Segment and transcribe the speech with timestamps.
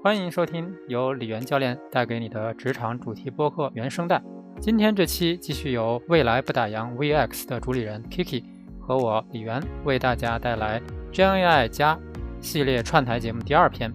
[0.00, 4.22] 欢迎收听由李源教练带给你的职场主题播客原声带。
[4.60, 8.44] 今天这期继续由未来不打烊 VX 的主理人 Kiki
[8.78, 10.80] 和我李源为大家带来
[11.12, 11.98] GenAI 加
[12.40, 13.92] 系列串台节目第二篇：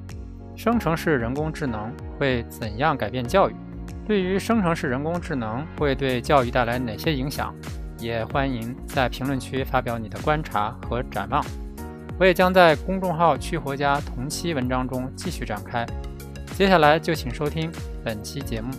[0.58, 1.90] 生成式人工智能
[2.20, 3.56] 会怎样改变教育？
[4.06, 7.56] 对于生成式人工智能会对教育带来哪些影响？
[7.98, 11.42] 也欢迎在评论区发表你的观察和展望。
[12.24, 15.86] 我也将在公众号“去活家”同期文章中继续展开。
[16.56, 17.70] 接下来就请收听
[18.02, 18.72] 本期节目，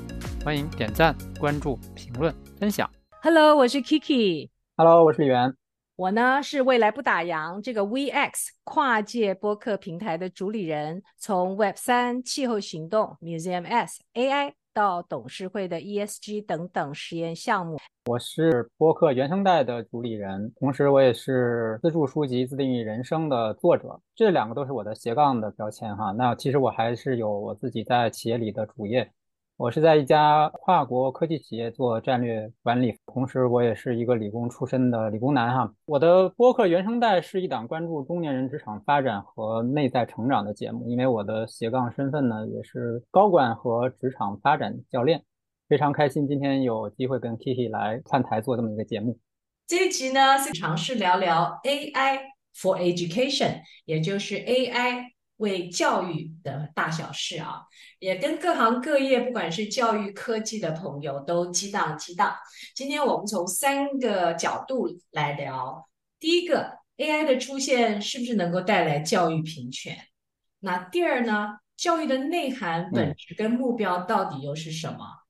[0.43, 2.91] 欢迎点赞、关注、评论、分享。
[3.21, 4.49] Hello，我是 Kiki。
[4.79, 5.55] Hello，我是李源。
[5.97, 8.33] 我呢是未来不打烊这个 VX
[8.65, 17.79] 跨界播客平台的主理人，从 Web 三、气候行动、Museum S、AI 到董事会的 ESG 等等实验项目。
[18.07, 26.11] 我是播客原声带的主理人，同时我也是自助书籍《自定义人生》的作者，这两个都是我的斜杠的标签哈。
[26.11, 29.11] 那其实我还是有我自己在企业里的主业，
[29.57, 35.73] 我是在一家跨国科技企业做战略管理，同时我也是一个理工出身的理工男哈。
[35.87, 45.23] 我的播客原声带是一档关注中年人职场发展和内在成长的节目，因为我的斜杠身份呢也是高管和职场发展教练。
[45.69, 49.17] 非常开心，今天有机会跟 Kiki 来串台做这么一个节目。
[49.69, 52.19] 这一集呢是尝试聊聊 AI
[52.57, 57.63] for Education，也就是 AI 为教育的大小事啊，
[57.99, 62.35] 也跟各行各业，不管是教育科技的朋友都激荡激荡。
[62.75, 65.89] 今天我们从三个角度来聊，
[66.21, 69.99] 第一个，AI 的出现是不是能够带来教育平权？
[70.61, 75.24] 那第二呢，教育的内涵、本质跟目标到底又是什么？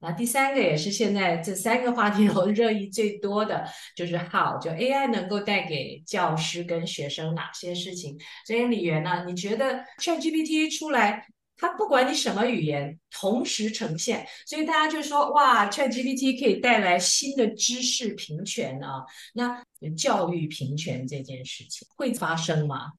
[0.00, 8.18] 那第三个也是现在这三个话题 中热议最多的，就是 how 就 AI 能够带给教师跟学生哪些事情？
[8.46, 19.62] 所以李源呢，你觉得 ChatGPT 出来，它不管你什么语言，同时呈现，所以大家就说哇，ChatGPT 可以带来新的知识平权啊，那
[19.96, 22.92] 教育平权这件事情会发生吗？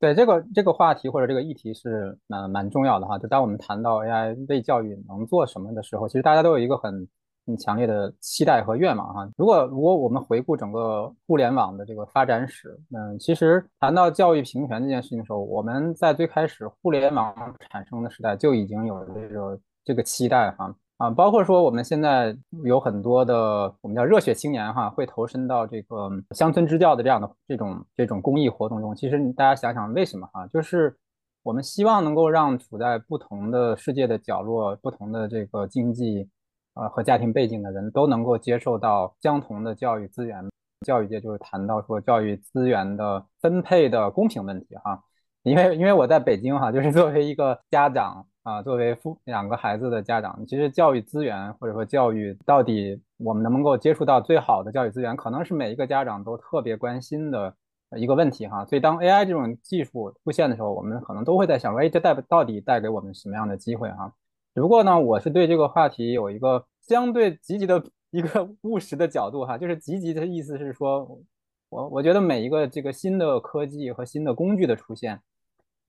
[0.00, 3.18] 对这个这个话题或者这个议题是蛮蛮重要的哈。
[3.18, 7.06] 就当我们谈到 AI 为教育能做什么的时候，其实大家都有一个很
[7.46, 9.30] 很强烈的期待和愿望哈。
[9.36, 17.34] 如果如果我们回顾整个互联网的这个发展史，嗯，其实谈到教育平权这件事情的时候，我们在最开始互联网
[17.68, 20.74] 产生的时代就已经有这个这个期待哈。
[21.00, 28.94] 啊，包括说我们现在有很多的我们叫热血青年哈，会投身到这个乡村支教的这样的这种这种公益活动中。
[28.94, 30.94] 其实大家想想为什么哈，就是
[31.42, 36.28] 我们希望能够让处在不同的世界的角落、不同的这个经济
[36.74, 40.50] 呃和家庭背景的人都能够接受到相同的教育资源。
[40.86, 45.02] 教育界就是谈到说教育资源的分配的公平问题哈，
[45.44, 48.26] 因为因为我在北京哈，就是作为一个家长。
[48.42, 57.54] 啊，作为父两个孩子的家长，其实教育资源或者说教育到底我们能不能够接触到最好的教育资源，可能是每一个家长都特别关心的
[57.98, 58.64] 一个问题哈。
[58.64, 64.10] 所以当 AI 这种技术出现的时候，我们可能都会在想说，哎，这带到底带给我们什么样的机会哈？
[64.54, 71.20] 只不过呢，我是对这个话题有一个相对积极的一个 务实的角度哈，就是积极的意思是说，
[71.68, 75.20] 我我觉得每一个这个新的科技和新的工具的出现。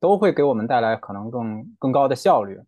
[0.01, 2.59] 都会给我们带来可能更更高的效率，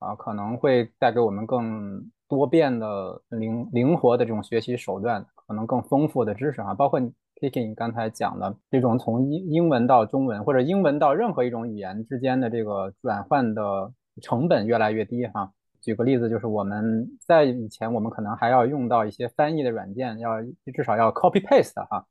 [0.00, 6.98] 啊，可能会带给我们更多变的灵灵活的这种学习手段，可能更丰富的知识哈，包括
[7.36, 15.52] Kiki 你刚才讲的这种从英英文到中文或者英文到任何一种语言之间的这个转换的成本越来越低哈。
[15.80, 20.42] 举个例子，就是我们在以前我们可能还要用到一些翻译的软件，要
[20.74, 22.04] 至少要 copy paste 哈。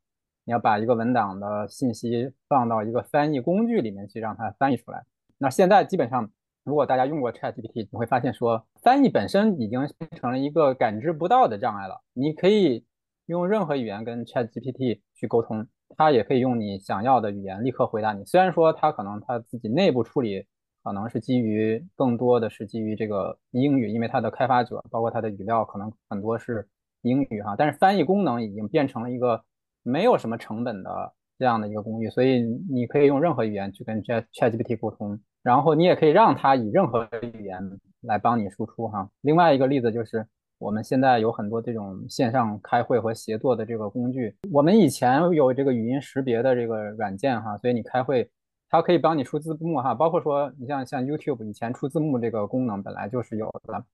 [0.48, 5.04] 你要把一个文档的信息放到一个翻译工具里面去，让它翻译出来。
[5.36, 6.26] 那现在基本上，
[6.64, 12.00] 如果大家用过 ChatGPT，你会发现说，翻译本身已经变成了一个感知不到的障碍了。
[12.14, 12.82] 你可以
[13.26, 15.66] 用任何语言跟 ChatGPT 去沟通，
[15.98, 18.24] 它也可以用你想要的语言立刻回答你。
[18.24, 20.46] 虽然说它可能它自己内部处理
[20.82, 26.66] 可能是基于更多的是基于这个英语，因为它的开发者包括它的语料可能很多是
[27.02, 29.44] 英语哈，但是翻译功能已经变成了一个。
[29.82, 37.60] 没有什么成本的这样的一个工具，所以你可以用任何语言去跟 Chat ChatGPT 沟通，然后你也可以让它以任何语言
[38.02, 39.08] 来帮你输出哈。
[39.20, 40.26] 另外一个例子就是
[40.58, 48.28] 我们现在有很多这种线上开会和协作的这个工具，我们以前有这个语音识别的这个软件哈，所以你开会
[48.68, 53.84] 它可以帮你出字幕哈，包括说你像像 YouTube 以前出字幕这个功能本来就是有的，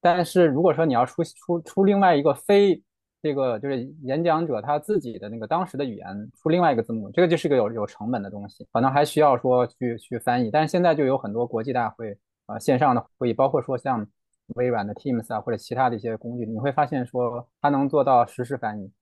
[0.00, 2.82] 但是如果说你要出出出另外一个非
[3.22, 10.50] 这个就是演讲者他自己的那个当时的语言出另外一个字幕，这个就是个有有成本的东西，可能还需要说去去翻译。
[10.50, 12.16] 但是现在就有很多国际大会
[12.46, 14.06] 啊，线上的会议，包括说像
[14.54, 18.92] 微软的 Teams 啊或者其他的一些工具，你会发现说它能做到实时翻译。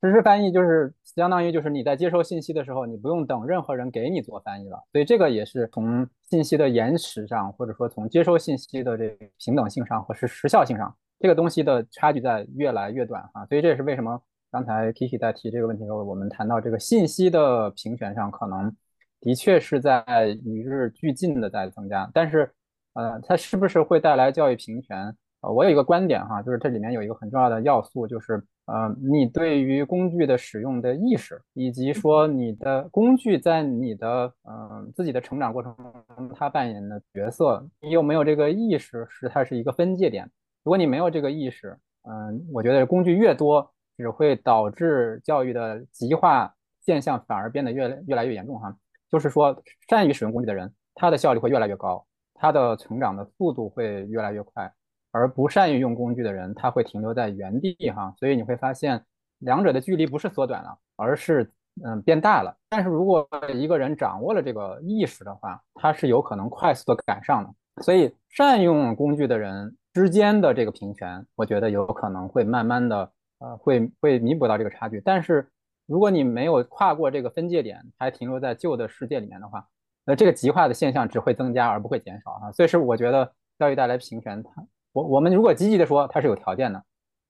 [0.00, 4.80] 实时翻译就是相当于就是你在接收信息的时候，你不用等任何人给你做翻译了。
[4.92, 13.44] 所以这个也是从信息的延迟上，或者说从接收信息的这平等性上和时时效性上，这个东西的差距在越来越短啊。
[13.46, 14.20] 所以这也是为什么
[14.50, 18.74] 刚才 Kiki 在提这个问题的时候，我们谈到这个信息的平权上，可能
[19.20, 20.04] 的确是在
[20.44, 22.10] 与日俱进的在增加。
[22.12, 22.50] 但是，
[22.94, 25.14] 呃，它是不是会带来教育平权？
[25.40, 28.42] 呃，我有一个观点哈，就是这里面有一个很重要的要素，就是。
[28.70, 40.30] 呃，你对于工具的使用的意识，以及说你的工具在你的嗯自己的成长过程中，它扮演的角色，你有没有这个意识，是它是一个分界点。
[40.68, 48.76] 如果你没有这个意识，嗯，我觉得工具越多，只会导致教育的极化现象反而变得越越来越严重哈。
[49.10, 52.04] 就是说，善于使用工具的人，他的效率会越来越高，
[52.34, 54.70] 他的成长的速度会越来越快。
[55.10, 59.02] 而不善于用工具的人，他会停留在原地哈，所以你会发现
[59.38, 61.50] 两者的距离不是缩短了，而是
[61.82, 62.54] 嗯变大了。
[62.68, 67.48] 但是如果一个人掌握了这个意识的话，他是有可能快速的赶上的。
[67.82, 73.10] 所以善用工具的人之间的这个平权，我觉得有可能会慢慢的
[73.40, 75.02] 呃会会弥补到这个差距。
[75.04, 75.50] 但是
[75.86, 79.66] 如果你没有跨过这个分界点，还停留在旧的世界里面的话，
[80.04, 82.52] 那这个极化的现象只会增加而不会减少啊。
[82.52, 84.64] 所以是我觉得教育带来平权，它。
[84.92, 86.80] 我我们如果积极的说，它是有条件的，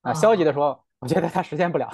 [0.02, 1.88] 啊，消极的说，我觉得它实现不了。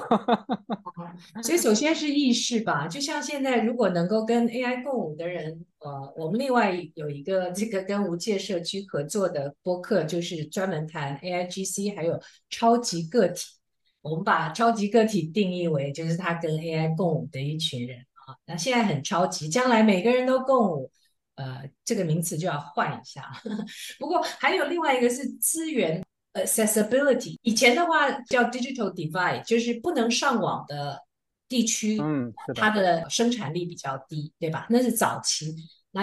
[1.42, 13.44] 所以首先是意识吧，就像现在如果能够跟 AI 共舞的人，呃，我们另外有一个这个跟无界社区合作的播客，就是专门谈 AIGC 还有超级个体。
[14.00, 20.90] 我们把超级个体定义为就是他跟 AI 共舞的一群人啊，那现在很超级，将来每个人都共舞。
[21.36, 23.28] 呃，这个名词就要换一下。
[23.98, 26.00] 不过还有另外一个是资源
[26.34, 31.00] accessibility，以前的话叫 digital divide，就是不能上网的
[31.48, 34.66] 地区，嗯，它的生产力比较低，对吧？
[34.68, 35.54] 那是早期，
[35.92, 36.02] 那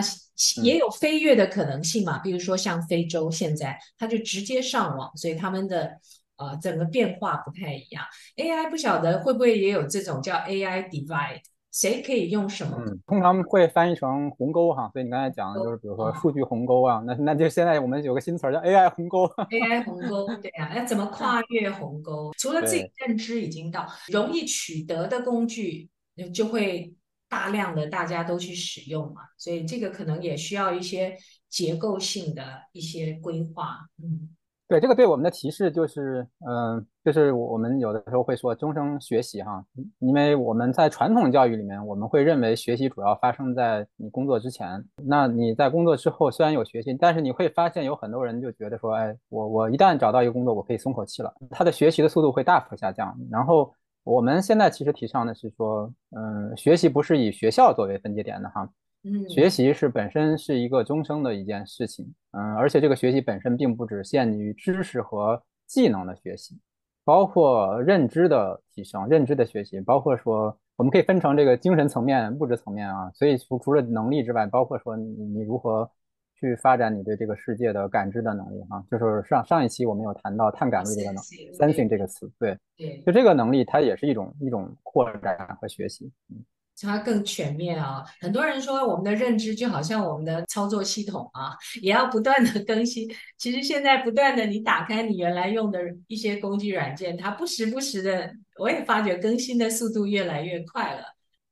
[0.63, 2.17] 也有飞跃的可能性嘛。
[2.19, 5.97] 比如说像非洲，现在它就直接上网，所以他们的
[6.37, 8.03] 呃整个变化不太一样。
[8.37, 11.41] AI 不晓得会不会也有这种叫 AI divide。
[11.71, 12.77] 谁可以用什么？
[12.85, 19.25] 嗯，通常会翻译成鸿沟哈，所以你刚才讲的就是，比如说数据鸿沟啊，那那就现在我们有个新词儿叫 AI 鸿沟。
[19.27, 22.31] AI 鸿沟，对呀，要怎么跨 越鸿沟？
[22.37, 25.89] 除了自己认知已经到容易取得的工具，
[26.33, 26.93] 就会
[27.29, 31.15] 大量的大家都去使用嘛，所以这个可能也需要一些
[31.49, 34.35] 结构性的一些规划，嗯。
[34.71, 39.61] 对这个对我们的提示就是，嗯，就是我们有的时候会说终生学习哈，
[39.99, 44.81] 因为我们在传统教育里面，我们会认为学习主要发生在你工作之前。
[44.95, 53.13] 那你在工作之后虽然有学习，但是你会发现有很多人就觉得说，哎，我我一旦找到一个工作，我可以松口气了，他的学习的速度会大幅下降。
[53.29, 53.73] 然后
[54.05, 58.69] 我们现在其实提倡的是说，嗯，学习不是以学校作为分界点的哈。
[59.03, 66.59] 嗯，学习是本身是一个终生的一件事情，嗯，而且这个学习本身并不只限于知识和技能的学习，
[67.03, 73.09] 包括认知的提升、认知的学习，包括说我们可以分成这个精神层面、物质层面啊。
[73.15, 75.89] 所以除除了能力之外，包括说你你如何
[76.35, 81.23] 去发展你对这个世界的感知的能力哈，就是上上一期我们有谈到碳感力这个能
[81.57, 82.59] ，sensing 这个词，对，对，
[83.05, 86.45] 就这个能力它也是一种一种扩展和学习，嗯。
[86.87, 88.03] 它更全面啊！
[88.19, 93.09] 很多人说我们的认知就好像我们的操作系统啊，也要不断的更新。
[93.37, 101.03] 其实现在不断的，你打开你原来用的一些工具软件，它不时不时的，我也发觉更新的速度越来越快了。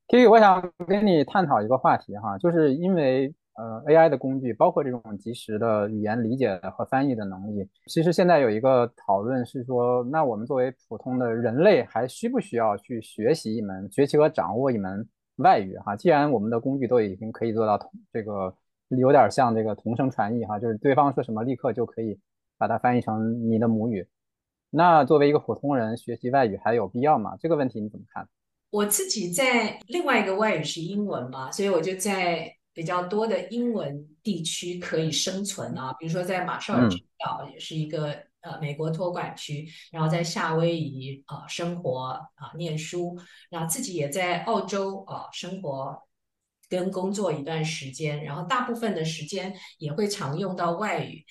[0.09, 15.07] 所以我想跟你探讨一个话题哈，就是因为呃 AI 的工具，包括这种即时的语言理解和翻译的能力，其实现在有一个讨论是说，那我们作为普通的人类，还需不需要去学习一门、学习和掌握一门？
[15.39, 18.55] 外语哈，既然我们的工具都已经可以做到同这个
[18.89, 22.19] 有点像这个同声传译哈，就是对方说什么立刻就可以
[22.57, 24.07] 把它翻译成你的母语，
[24.69, 27.35] 那作为一个普通人学习外语还有必要吗？
[27.39, 28.27] 这个问题你怎么看？
[28.71, 38.28] 我自己在另外一个外语是英文嘛，所以我就在比较多的英文地区可以生存啊，比如说在马绍尔群岛也是一个。
[38.41, 43.17] 呃，美国托管区，然后在夏威夷啊生活啊念书，
[43.49, 45.97] 然后自己也在澳洲啊生活
[46.69, 51.25] 跟工作一段时间，然后大部分的时间也会常用到外语。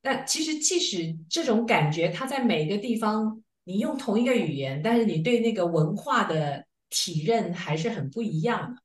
[0.00, 8.81] 但其实即使这种感觉，它在每个地方你用同一个语言，但是你对那个文化的体认还是很不一样的。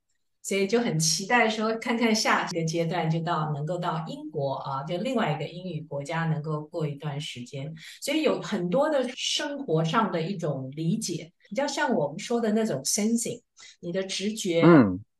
[0.47, 7.69] 所以就很期待说，看看下一个阶段就到能够到英国啊，就另外一个英语国家能够过一段时间。
[8.01, 13.41] 所以有很多的生活上的一种理解，比较像我们说的那种 sensing，
[13.81, 14.63] 你的直觉、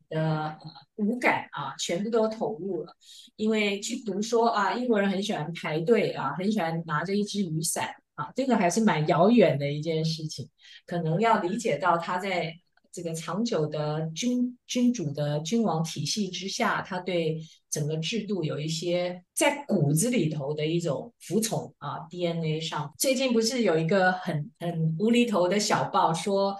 [0.07, 0.57] 的
[0.95, 2.95] 五感啊，全部都投入了。
[3.35, 10.47] 因为去读说啊，英国人很喜欢排队啊，很喜欢拿着一支雨伞啊，这个还是蛮遥远的一件事情，
[10.85, 12.53] 可能要理解到他在。
[12.91, 17.37] 这个长久的君君主的君王体系之下，他对
[17.69, 22.93] 整个制度有一些在骨子里头的一种服从啊，DNA 上。
[22.97, 26.55] 最近不是有一个很很无厘头的小报说。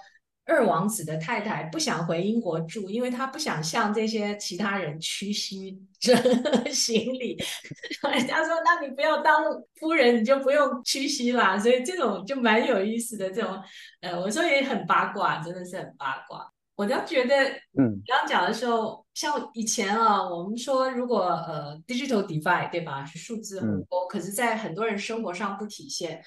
[0.48, 6.16] 二王子的太太不想回英国住，因为他不想向这些其他人屈膝这
[6.72, 7.38] 行礼。
[8.12, 9.44] 人家说：“那你不要当
[9.76, 13.30] 夫人，你就不用屈膝啦。”所以这种就蛮有意思的。
[13.30, 13.62] 这种，
[14.02, 16.50] 呃，我说也很八卦，真的是很八卦。
[16.78, 17.36] 我倒觉得，
[17.78, 23.04] 嗯，刚讲的时候，像以前啊，我们说如果呃，digital divide，对吧？
[23.04, 26.24] 是数字鸿沟，可是在很多人生活上不体现。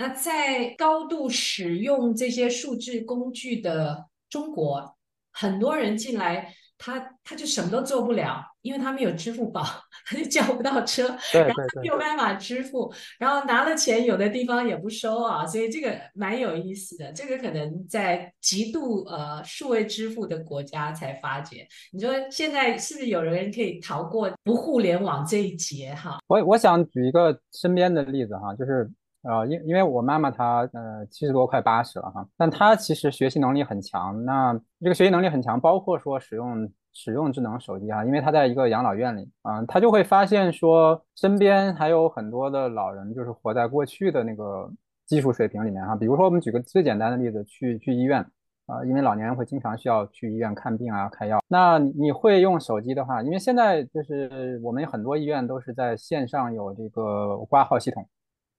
[0.00, 4.96] 那在高度使用这些数字工具的中国，
[5.32, 9.64] 很多人进来，他他就什么都做不了，因为他没有支付宝，
[10.06, 17.12] 他就叫不到车，然后没有办法支付，然后拿了钱，有的地方也不收啊，所以这个蛮有意思的。
[17.12, 21.66] 这个可能在极度呃数位支付的国家才发觉。
[21.92, 25.92] 你说现在是不是有人可以逃过不互联网这一劫？
[25.92, 28.88] 哈，我我想举一个身边的例子哈，就是。
[29.22, 34.24] 呃，因因为我妈妈她呃七十多快八十了哈，但她其实学习能力很强。
[34.24, 44.70] 那这个学习能力很强，包括说使用使用智能手机啊，因为她在一个养老院里啊，她就会发现说身边还有很多的老人就是活在过去的那个
[45.06, 45.96] 技术水平里面哈。
[45.96, 48.24] 比如说我们举个最简单的例子，去去医院
[48.66, 51.42] 啊，因为老年人会经常需要去医院看病啊、开药。
[51.48, 58.08] 那你会用手机的话，因为现在就是我们有很多医院都是在线上有这个挂号系统。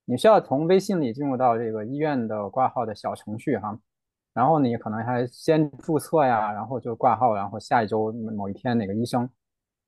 [0.10, 3.78] 你需要从微信里进入到这个医院的挂号的小程序哈，
[4.34, 9.30] 然后你可能还先注册呀，然后就挂号，然后下一周某一天哪个医生，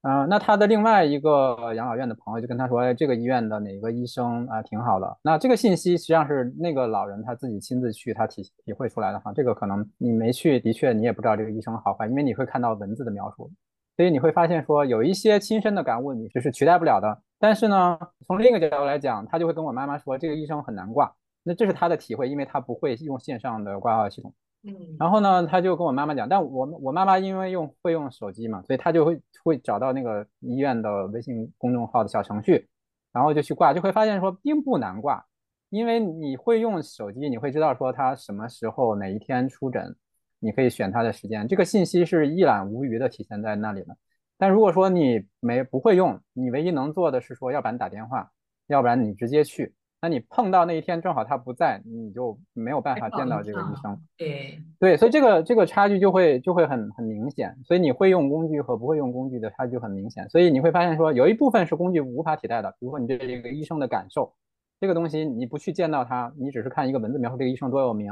[0.03, 5.17] 嗯，那他的另外一个养老院的朋友就跟他说，哎，这个医院的哪个医生啊挺好的。
[5.23, 13.51] 那这个信息实际上是那个老人他自己亲自去他体体会出来的哈，这个可能你没去，的确你也不知道这个医生好坏，因为你会看到文字的描述。
[13.97, 17.21] 所以你会发现，说有一些亲身的感悟，你就是取代不了的。
[17.41, 21.11] 但是呢，从另一个角度来讲，他就会跟我妈妈说，这个医生很难挂。
[21.43, 24.33] 那这是他的体会，因为他不会用线上的挂号系统。
[24.63, 24.73] 嗯。
[24.99, 32.69] 然后呢，他就跟我妈妈讲，但我我妈妈因为用会用手机嘛，所以她就会会找到那个医院的微信公众号的小程序，
[33.11, 35.25] 然后就去挂，就会发现说并不难挂，
[35.71, 39.95] 因为你会用手机，你会知道说他什么时候哪一天出诊。
[40.43, 43.95] 你可以选他的时间，这个信息是一览无余的体现在那里了。
[44.41, 48.31] 但如果说你没不会用，你唯一能做的是说，要不然打电话，
[48.65, 49.75] 要不然你直接去。
[50.01, 54.01] 那你碰到那一天正好他不在，你就没有办法见到这个医生。
[54.17, 57.55] 对对，所以这个这个差距就会就会很很明显。
[57.63, 60.27] 所以你会用工具和不会用工具的差距很明显。
[60.29, 64.33] 所以你会发现说，有一部分是工具无法替代的，比如说你对这个医生的感受，
[64.79, 68.11] 这个东西你不去见到他，你只是看一个文字描述这个医生多有名。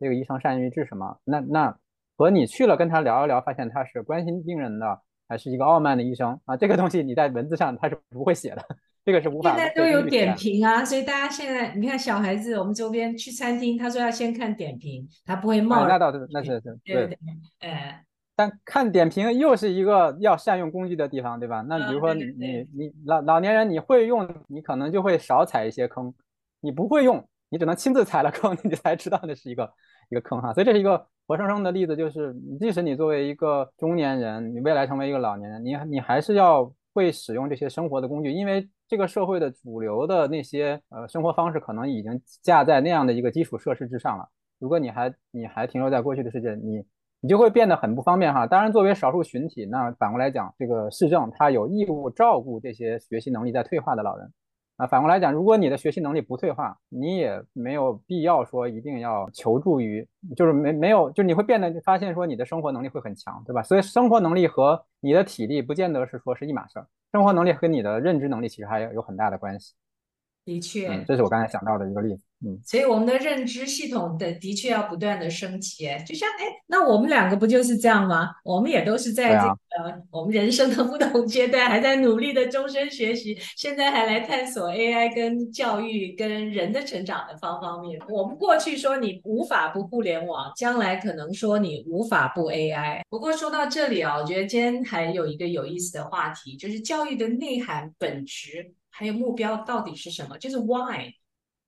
[0.00, 1.18] 这个医生善于治什么？
[1.24, 1.78] 那那
[2.16, 6.56] 和你去了跟他聊一聊，发现他是关心病人的，还是一个傲慢的医生啊？
[6.56, 8.64] 这个东西你在文字上他是不会写的，
[9.04, 9.54] 这个是无法。
[9.54, 15.86] 现在都有点评啊，所以大家现在你看小孩子，我们周边去餐厅，他说要先看点评，他不会冒。
[15.86, 17.18] 那倒是，那是是，对对。
[17.60, 18.02] 哎，
[18.34, 21.60] 但看点评又是一个要善用工具的地方，对吧？
[21.68, 26.10] 那比如说你你你老老年人，你会用，你可能就会少踩一些坑；
[26.60, 29.70] 你不会用，你只能亲自踩了坑， 你才知道那是一个。
[30.08, 44.26] 一个坑哈，所以这是一个活生生的例子，就是即使你作为一个中年人，你未来成为一个老年人，你你还是要会使用这些生活的工具，因为这个社会的主流的那些呃生活方式可能已经架在那样的一个基础设施之上了。
[44.58, 46.82] 如果你还你还停留在过去的世界，你
[47.20, 48.46] 你就会变得很不方便哈。
[48.46, 54.32] 当然，作为少数群体，那反过来讲，这个市政它有义务照顾这些学习能力在退化的老人。
[54.78, 60.06] 啊，反过来讲，如果你的学习能力不退化，你也没有必要说一定要求助于，
[60.36, 63.60] 就是没没有，就你会变得发现说你的生活能力会很强，对吧？
[63.60, 69.74] 所以生活能力和你的体力不见得是说是一码事儿，生活能力和你的认知能力其实还有有很大的关系。
[70.48, 72.22] 的确，这是我刚才想到的一个例子。
[72.40, 75.86] 嗯，所以我们的认知系统的的确要不断的升级。
[75.86, 78.30] 哎，就像哎，那我们两个不就是这样吗？
[78.44, 88.00] 我们也都是在这个我们人生的不同阶段，还在努力的终身学习，现在还来探索 AI 跟教育跟人的成长的方方面。
[88.08, 93.00] 我们过去说你无法不互联网，将来可能说你无法不 AI。
[93.10, 100.36] 不过说到这里啊，我觉得今天还有一个有意思的话题，就是教育的内涵、本质还有目标到底是什么？
[100.38, 101.12] 就是 Why。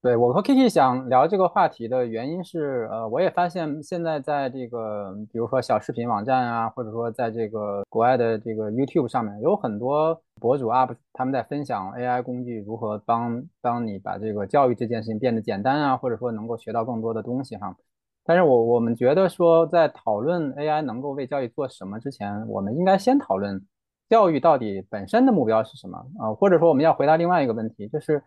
[0.02, 17.76] 对我和 Kiki 想聊这个话题的原因是，呃，我也发现现在在这个，比如说小视频网站啊，或者说在这个国外的这个 YouTube 上面，有很多博主 UP 他们在分享 AI 工具如何帮帮你把这个教育这件事情变得简单啊，或者说能够学到更多的东西哈。
[18.24, 23.64] 但是我我们觉得说，在讨论 AI 能够为教育做什么之前，我们应该先讨论
[24.10, 28.22] 教育到底本身的目标是什么啊，或者说我们要回答另外一个问题，就是。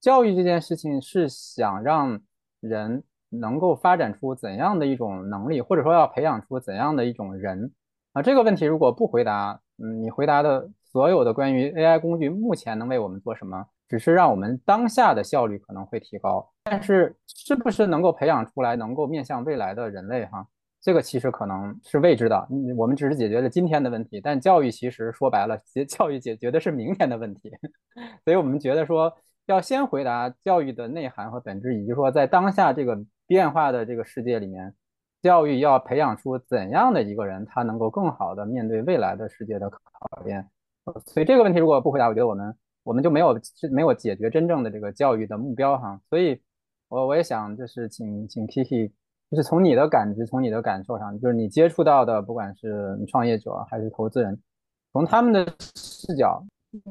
[0.00, 2.20] 教育这件事情是想让
[2.60, 7.72] 人能够发展出怎样的一种能力，或者说要培养出怎样的一种人
[8.12, 8.20] 啊？
[8.20, 20.46] 这个问题如果不回答，嗯，你回答的所有的关于 AI 工具目前能为我们做什么，只是让我们当下的效率可能会提高，但是是不是能够培养出来能够面向未来的人类哈？
[20.84, 22.46] 这个其实可能是未知的。
[22.76, 27.50] 我们只是解决了今天的问题，但教育其实说白了，解教育解决的是明天的问题，
[28.24, 29.12] 所以我们觉得说。
[29.46, 34.74] 要先回答教育的内涵和本质，以及说在当下这个变化的这个世界里面，
[35.20, 39.78] 教育要培养出怎样的一个人，他能够更好的面对未来的世界的考
[40.24, 40.48] 验。
[41.04, 43.38] 所以这个问题如果不回答，我觉得我们我们就没有
[43.70, 46.00] 没有解决真正的这个教育的目标哈。
[46.08, 46.40] 所以，
[46.88, 48.92] 我我也想就是请请 Kiki，
[49.34, 54.40] 就是从你的感知，从你的感受上，就是你接触到的，不管是创业者还是投资人，
[54.92, 55.44] 从他们的
[55.76, 56.44] 视角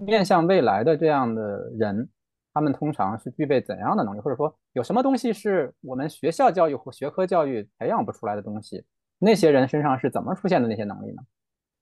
[0.05, 2.09] 面向未来的这样的人。
[2.55, 8.83] 他们通常是具备怎样的能力，或者说有什么东西是我们学校教育或学科教育培养不出来的东西？
[9.17, 11.23] 那些人身上是怎么出现的那些能力呢？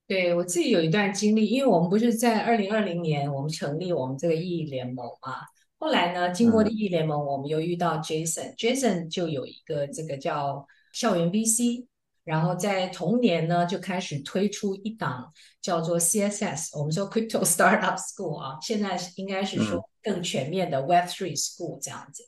[0.08, 5.42] 对我自己有一段经历，因为我们不是在二零二零年我们成立我们这个意义联盟嘛，
[5.82, 11.88] 后来呢，经过的意义联盟，我们又遇到 Jason，Jason 就有一个这个叫校园 VC。
[12.24, 22.24] 然后在同年呢，就开始推出一档叫做 CSS，我们说 Crypto Startup School 啊，现在应该是说更全面的 Web Three School 这样子，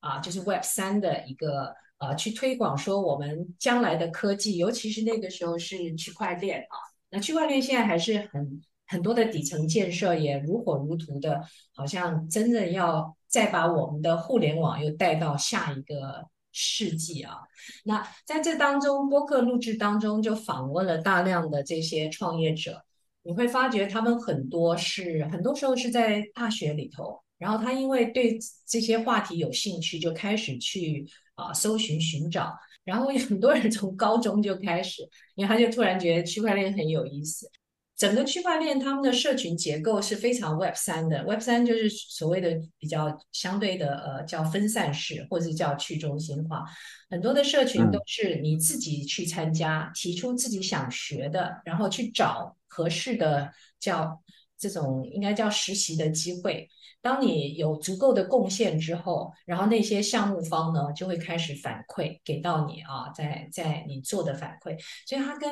[0.00, 6.76] 啊，就是 Web 三的一个呃，去推广说我们将来的科技，尤其是那个时候是区块链啊，
[7.10, 11.40] 那区块链现在还是很很多的底层建设也如火如荼的，
[11.74, 16.28] 好像真的要再把我们的互联网又带到下一个。
[16.56, 17.34] 世纪啊，
[17.82, 22.80] 那在这当中，播客录制当中就访问了大量的这些创业者，
[23.24, 35.02] 你会发觉他们很多是很多时候是在大学里头，然后他因为对这些话题有兴趣，就开始去啊搜寻寻找，然后有很多人从高中就开始，
[35.34, 37.50] 因为他就突然觉得区块链很有意思。
[37.96, 46.64] 整个区块链他们的社群结构是非常 Web 三的，Web 三就是所谓的比较相对的呃叫分散式，或者叫去中心化。
[47.08, 54.20] 很多的社群都是你自己去参加，提出自己想学的，然后去找合适的叫
[54.58, 56.68] 这种应该叫实习的机会。
[57.04, 64.74] 当你有足够的贡献之后，然后那些项目方呢就会开始反馈给到你啊，在在你做的反馈，
[65.06, 65.50] 所以他跟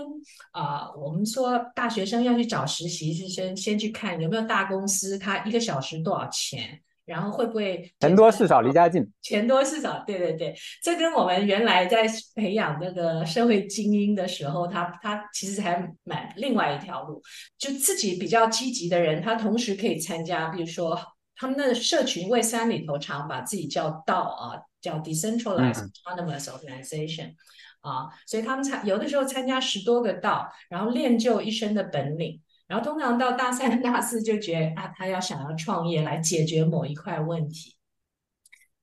[0.53, 17.21] 啊我们说大学生要去找实习，是先先去看有没有大公司，他一个小时多少钱，然后会不会钱多事少离家近，钱多事少，对对对，这跟我们原来在培养那个社会精英的时候，他他其实还蛮另外一条路，
[17.59, 20.99] 就自己比较积极的人，他同时可以参加，比如说。
[21.37, 27.35] 他们的社群为三里头常把自己叫道啊，叫 decentralized autonomous organization
[27.81, 37.77] 啊，所以他们参有的时候参加十多个道，然后练就一身的本领，然后通常到大三、 大四就觉得啊，他要想要创业来解决某一块问题，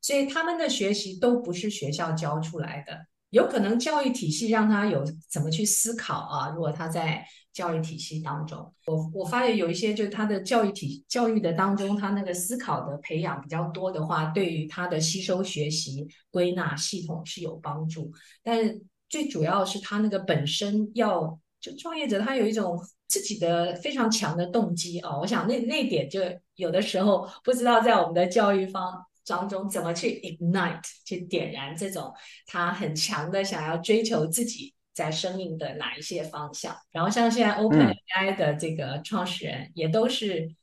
[0.01, 7.25] 所以他们的学习都不是学校教出来的，有可能教育体系让他有怎么去思考啊，如果他在。
[7.51, 18.13] 教育体系当中，我我发现有一些就是他的教育体教育的当中，他那个思考的培养比较多的话，对于他的吸收、学习、归纳系统是有帮助。
[18.43, 25.17] 但最主要是他那个本身要就创业者，他有一种自己的非常强的动机啊。
[25.17, 26.21] 我想那那点就
[26.55, 32.13] 有的时候不知道在我们的教育方当中怎么去 ignite 去点燃这种
[32.45, 34.73] 他很强的想要追求自己。
[34.91, 36.75] 在生命的哪一些方向？
[36.91, 40.53] 然后像现在 OpenAI 的这个创始人，也都是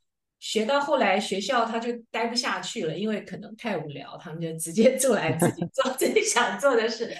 [0.40, 7.16] 学到后来学校他就待不下去了，因为可能太无聊，他们就直接做来自己做 自己想做的事。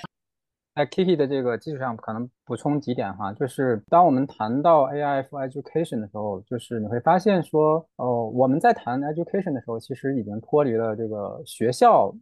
[0.76, 12.14] 在 Kiki 的这个基础上，可能补充几点哈，就是当我们谈到 AI for education 的时候，就是你会发现说，哦，我们在谈 education 的时候，其实已经脱离了这个学校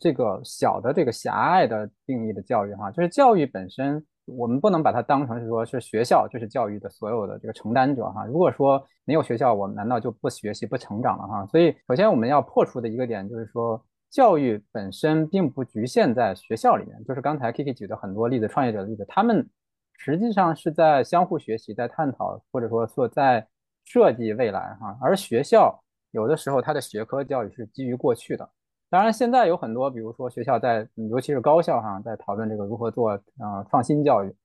[0.00, 4.02] 这个小的这个狭隘的定义的教育哈，就是教育本身。
[4.24, 8.24] 我们不能把它当成是说，是学校就是教育的所有的这个承担者哈。
[8.24, 11.44] 如果说没有学校，我们难道就不学习、不成长了哈？
[11.46, 17.02] 所以，首先我们要破除的一个点就是说，教育本身并不局限在学校里面。
[17.04, 19.48] 就是刚才 Kiki 举的很多例子，创业者的例子，他们
[19.96, 23.44] 实际上是在相互学习、在探讨，或者说说在
[23.86, 24.96] 设计未来哈。
[25.00, 28.48] 而学校有的时候它的学科教育是基于过去的。
[28.90, 34.36] 当然，现在有很多，比如说学校在，尤其是高校哈，在讨论这个如何做呃创新教育，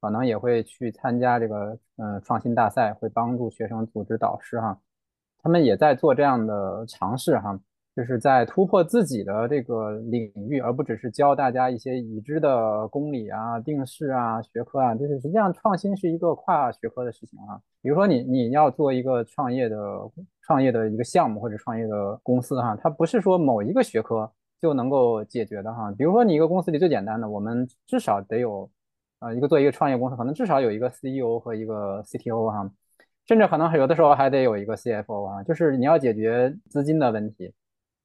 [0.00, 4.78] 可能也会去参加这个呃创新大赛，会帮助学生组织导师哈，
[5.42, 7.58] 他们也在做这样的尝试哈。
[7.96, 14.94] 就是在突破自己的这个领域，而不只是教大家一些已知的公理啊、定式啊、学科啊。
[14.94, 17.58] 就是实际上创新是一个跨学科的事情啊。
[17.80, 19.76] 比如说你你要做一个创业的
[20.42, 24.30] 创业的一个项目或者创业的公司哈，它不是说某一个学科
[24.60, 25.90] 就能够解决的哈。
[25.96, 28.70] 比如说你一个公司里最简单的，我们至少得有
[29.20, 32.70] 呃一个做一个创业公司，可能至少有一个 CEO 和一个 CTO 哈，
[33.26, 37.54] 甚至可能有的时候还得有一个 CFO 啊，就是你要解决资金的问题。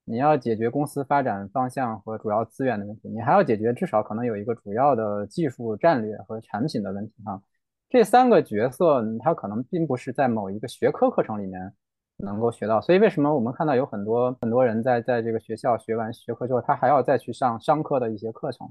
[0.03, 7.41] 你要解决公司发展方向和主要资源的问题，你还要解决至少可能有一个主要的技术战略和产品的问题哈。
[7.87, 11.71] 这三个角色，它可能并不是在某一个学科课程里面
[12.17, 12.81] 能够学到。
[12.81, 18.69] 所以为什么我们看到有很多很多人在在这个学校学完学科之后，他还要再去上商科的一些课程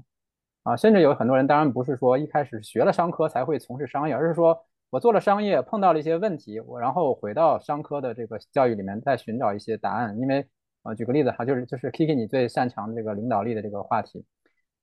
[0.63, 0.75] 啊？
[0.75, 10.45] 甚至有很多人，当然不是说一开始学了商科才会从事商业，而是说我做了商业碰到了一些问题，我然后回到商科的这个教育里面再寻找一些答案，因为。
[10.83, 14.25] 啊，举个例子哈，就是就是 Kiki 你最擅长这个领导力的这个话题。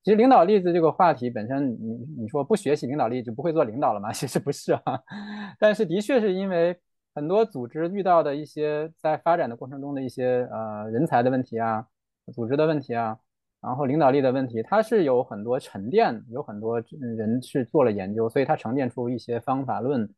[0.04, 4.10] 其实领导力的这个话题本身，你你说不学习领导力就不会做领导了吗？
[4.14, 4.80] 其实不是啊，
[5.58, 6.78] 但是的确是因为
[7.14, 11.84] 很多组织遇到的一些在发展的过程中的一些呃人才的问题啊，
[12.32, 13.18] 组织的问题啊，
[13.60, 16.80] 然后领导力的问题，它是有很多沉淀，有很多
[17.16, 20.08] 人去做了研究，所以它沉淀出一些方法论，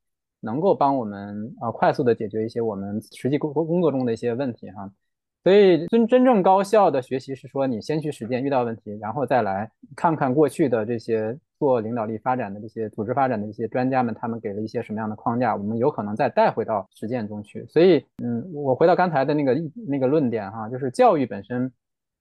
[0.40, 4.93] 能够帮我们啊快速的解决一些我们实际工工作中的一些问题哈。
[5.42, 17.64] 所以真真正高效的学习是说，你先去实践，遇到问题，然后再来看看过去的这些做领导力发展的这些组织发展的一些专家们，他们给了一些什么样的框架，我们有可能再带回到实践中去。
[17.70, 19.57] 所以，嗯，我回到刚才的那个
[19.88, 21.72] 那个论点哈，就是教育本身，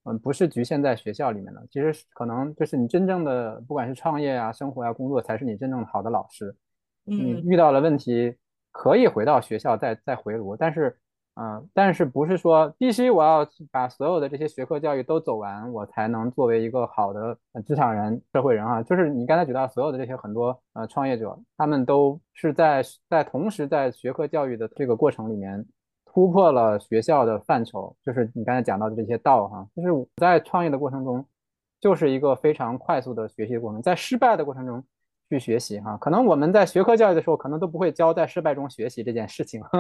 [0.05, 6.55] 嗯，不是局限在学校里面的，其实可能就是你真正的不管是创业啊、生活啊、工作，才是你真正好的老师。
[7.03, 8.33] 你遇到了问题，
[8.71, 10.95] 可以回到学校再再回炉，但是。
[11.41, 18.83] 嗯，但是不是说必须我要把所有的这些学科教育都走完，我才能作为一个好的职场人、社会人啊？
[18.83, 25.65] 就是你刚才举到所有的这些很多呃创业者，他们都是在在同时在学科教育的这个过程里面
[26.03, 31.25] 突破了学校的范畴，就是你刚才讲到的这些道哈，就是我在创业的过程中，
[31.79, 34.83] 就是一个非常快速的学习过程，在失败的过程中
[35.29, 35.95] 去学习哈。
[36.01, 39.63] 可能我们在学科教育的时候，可能都不会教在失败中学习这件事情。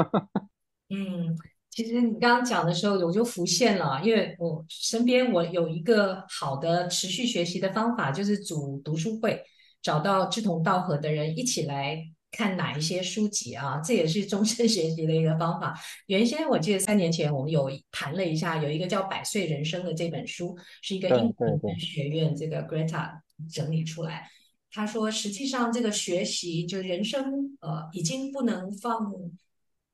[0.89, 1.37] 嗯，
[1.69, 9.39] 其实你刚刚讲的时候，我就浮现了，因为我身边我有一个好的持续学习的方法，就是组读书会，
[9.81, 15.79] 找到志同道合的人一起来看哪一些书籍啊，这也是终身 学习的一个方法。
[16.07, 23.11] 原先我记得三年前我们有谈了一下，有一个叫《百岁人生》的这本书，是一个英文学院这个 Greta
[23.53, 24.27] 整理出来，
[24.71, 29.13] 他说实际上这个学习就人生呃已经不能放。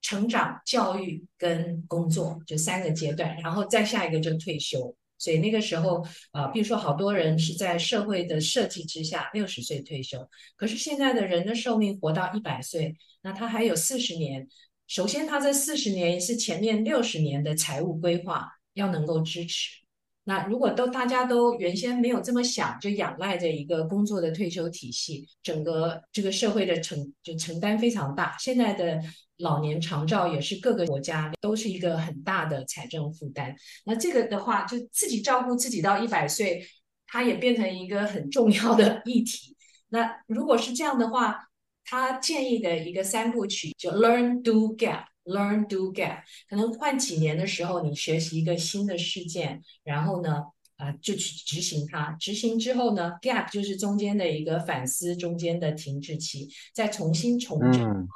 [0.05, 4.95] 成长、教育跟工作这三个阶段，然后再下一个就退休。
[5.17, 14.47] 所以那个时候，呃，比如说好多人是在社会的设计之下六十岁退休，可是现在的人的寿命活到一百岁，那他还有四十年。
[14.85, 19.84] 首先，他这四十年是前面六十年的财务规划要能够支持。
[20.27, 28.35] 那如果都大家都原先没有这么想，就仰赖着一个工作的退休体系，整个这个社会的承就承担非常大。
[28.39, 28.99] 现在的
[29.37, 33.55] 老年长照也是各个国家都是一个很大的财政负担。
[33.85, 36.65] 那这个的话，就自己照顾自己到一百岁，
[37.05, 39.55] 它也变成一个很重要的议题。
[39.89, 41.37] 那如果是这样的话，
[41.83, 45.05] 他建议的一个三部曲就 Learn Do Gap。
[45.25, 50.43] Learn, do, get，可能换几年的时候，你学习一个新的事件，然后呢，
[50.77, 52.11] 啊，就去执行它。
[52.19, 58.07] 执行之后呢，gap 就是中间的一个反思，中间的停滞期，再重新重整。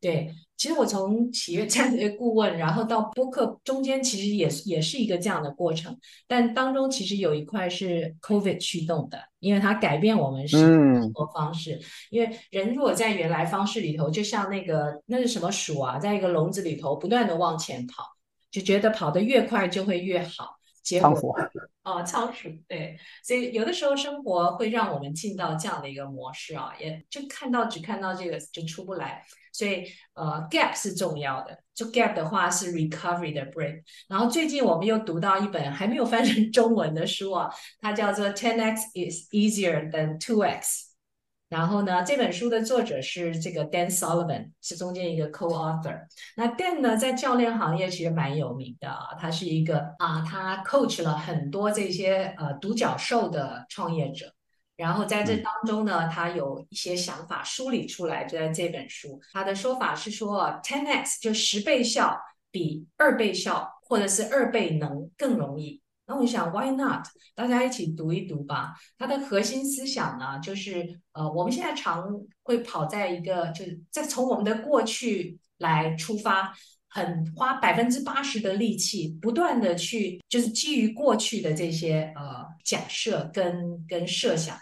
[0.00, 5.96] 对，其实我从企业战略顾问，然后到播客中间，其实也也是一个这样的过程。
[6.26, 11.78] 但当中其实有一块是 COVID 驱动的，因为它改变我们生活方式。
[12.10, 18.04] 因为人如果在原来方式里头，就像那个那是什么鼠啊，在一个笼子里头不断的往前跑，
[18.50, 20.56] 就觉得跑得越快就会越好。
[21.00, 21.34] 仓鼠
[21.82, 29.24] 哦，仓鼠对，所以有的时候生活会让我们进到这样的一个模式啊，也就看到只看到这个就出不来。
[29.56, 31.58] 所以呃，gap 是重要的。
[31.74, 33.82] 就 gap 的话是 recovery 的 break。
[34.08, 40.86] 然后最近我们又读到一本还没有翻成中文的书啊，它叫做 Ten X is easier than Two X。
[41.48, 46.00] 然后呢，这本书的作者是这个 Dan Sullivan，是中间一个 co-author。
[46.36, 54.32] 那 Dan 呢，在教练行业其实蛮有名的啊，他是一个啊，他 coach 了很多这些呃独角兽的创业者。
[54.76, 59.20] 然后在这当中呢，他有一些想法梳理出来，就在这本书。
[59.32, 62.16] 他的说法是说，ten x 就十倍效
[62.50, 65.80] 比二倍效或者是二倍能更容易。
[66.08, 67.04] 那我想，why not？
[67.34, 68.74] 大家一起读一读吧。
[68.96, 72.04] 它的核心思想呢，就是呃，我们现在常
[72.42, 76.54] 会跑在一个，就是在从我们的过去来出发，
[76.88, 84.56] 很花百分之八十的力气，不断的去，就是基于过去的这些呃假设跟跟设想，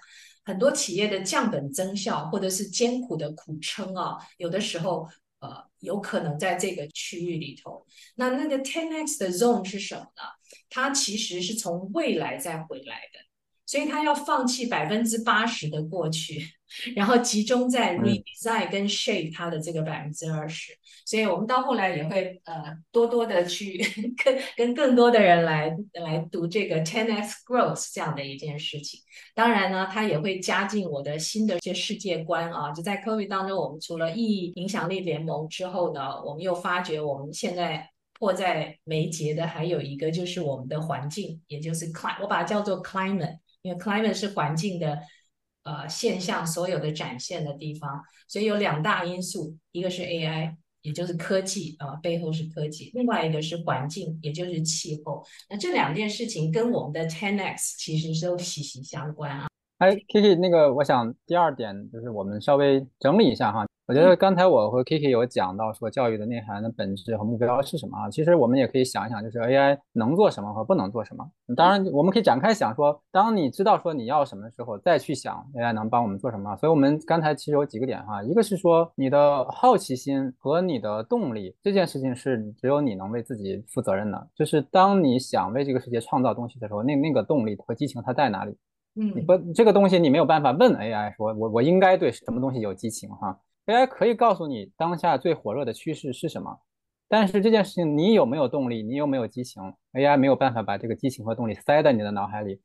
[0.44, 5.08] 很多企业的降本增效或者是艰苦的苦撑啊，有的时候。
[5.40, 10.22] 呃，有可能在这个区域里头，那那个 ten x 的 zone 是什么呢？
[10.70, 13.18] 它其实是从未来再回来的。
[13.66, 16.48] 所以它要放弃百分之八十的过去，
[16.94, 20.72] 然后集中在 redesign 跟 shape 它的这个百分之二十。
[21.06, 23.78] 所以我们到后来也会呃多多的去
[24.22, 29.00] 跟跟更多的人来来读这个 ten x growth 这样的一件事情。
[29.34, 32.72] 当然呢，它也会加进我的新的一些世界观啊。
[32.72, 43.38] 就在 COVID 当中，我们除了意义影响力联盟之后呢，我们又发觉我们现在迫在眉睫的还有一个就是我们的环境，也就是 climate，我把它叫做 climate。
[43.62, 44.98] 因为 climate 是环境的
[45.64, 55.24] 呃现象，所有的展现的地方，所以有两大因素，一个是 AI，也就是科技啊，背后是科技；另外一个是环境，也就是气候。
[55.50, 59.46] 那这两件事情跟我们的 Ten X 其实都息息相关啊。
[59.78, 63.66] 哎，Kiki，那个我想第二点就是我们稍微整理一下哈。
[63.86, 68.08] 我觉得刚才我和 Kiki 有讲到说教育的内涵的本质和目标是什么啊？
[68.08, 71.22] 其实我们也可以想一想，就是 AI 能做什么和不能做什么。
[71.54, 76.56] 当然，我们可以展开想说，当你知道说你要什么的时候，再去想 AI 能帮我们做什么。
[76.56, 84.28] 所以我们刚才其实有几个点哈，一个是说你的好奇心和你的动力这件事情是只有你能为自己负责任的。
[84.34, 88.56] 就是当你想为这个世界创造东西的时候，那那个动力和激情它在哪里？
[88.96, 96.60] 嗯，你不这个东西你没有办法问 AI 说，我我应该对什么东西有激情哈？AI 可以告诉你当下最火热的趋势是什么，
[97.08, 102.60] 但是这件事情你有没有动力，你有没有激情，AI 没有办法把这个激情和动力塞在你的脑海里。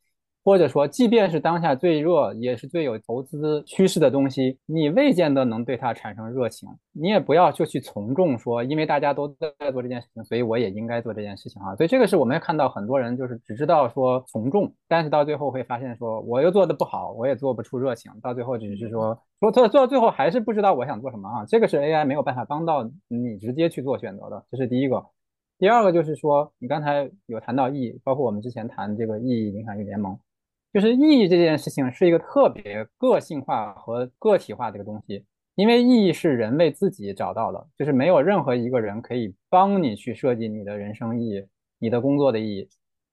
[0.49, 6.67] 或者说，即便是当下最热，也是最有投资趋势的东西，你未见得能对它产生热情。
[6.91, 11.75] 你也不要就去从众，说因为大家都在做这件事情，所以我也应该做这件事情啊。
[11.75, 21.45] 所以这个是我们看到很多人就是只知道说从众，但是到最后会发现说我又做的不好，我也做不出热情，到最后只是说说做做到最后还是不知道我想做什么啊。
[21.45, 25.05] 这个是 AI 没有办法帮到你直接去做选择的，这是第一个。
[25.59, 30.17] 第二个就是说，你刚才有谈到意义，包括我们之前谈这个意义影响力联盟。
[30.71, 41.43] 就是意义这件事情是一个特别个性化和个体化的一个东西，因为意义是人为自己找到的，就是没有任何一个人可以帮你去设计你的人生意义、
[41.79, 42.69] 你的工作的意义，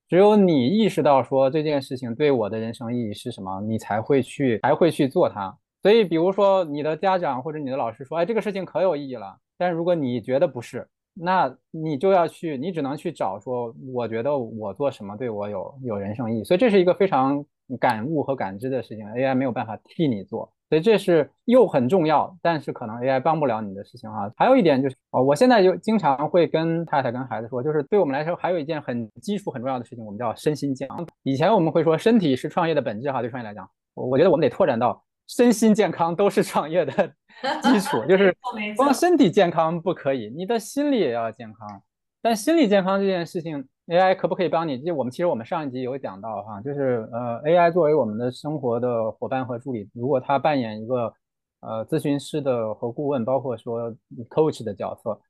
[0.08, 5.56] 只有你意识到说这件事情对我的人生意义是什么，你才会去才会去做它。
[5.82, 10.86] 所以，比如说你的家长或者你的老师说，哎，这个事情可有意义了，但如果你觉得不是。
[11.18, 17.44] 那你就要去，你只能去找说，我觉得我做什么对我有有人生意义，所以这是一个非常
[17.80, 24.30] 感悟和感知的事情，AI 没有办法替你做，所以这是又很重要，但是可能 AI 帮不了你的事情哈。
[24.36, 31.06] 还有一点就是，哦，我现在就经常会跟太太跟孩子说，就是对我们来说还有一件很基础很重要的事情，我们叫身心健康。
[31.22, 37.12] 以前我们会说身体是创业的本质哈，对创业来讲，我觉得我们得拓展到身心健康都是创业的。
[37.62, 38.34] 基础就是
[38.78, 41.82] 光身体健康不可以，你的心理也要健康。
[42.22, 44.82] 但心理健康这件事情，AI 可不可以帮你？
[44.82, 51.12] 就我们其实我们上一集有讲到哈，就是呃，AI 作为我们的生活的伙伴和助理，如果它扮演一个
[51.60, 53.94] 呃咨询师的和顾问，包括说
[54.30, 55.20] coach 的角色，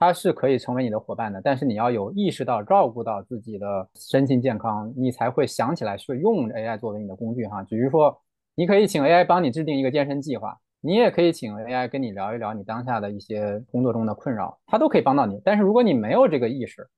[0.00, 1.40] 它是可以成为你的伙伴的。
[1.40, 7.62] 但是你要有意识到照顾到自己的身心健康，你才会想起来去用 AI 作为你的工具哈。
[7.62, 8.20] 比如说，
[8.54, 10.58] 你可以请 AI 帮你制定一个健身计划。
[10.84, 15.40] 你也可以请 AI 跟你聊一聊你当下的一些工作中的困扰，它都可以帮到你。
[15.44, 16.88] 但是如果你没有这个意识，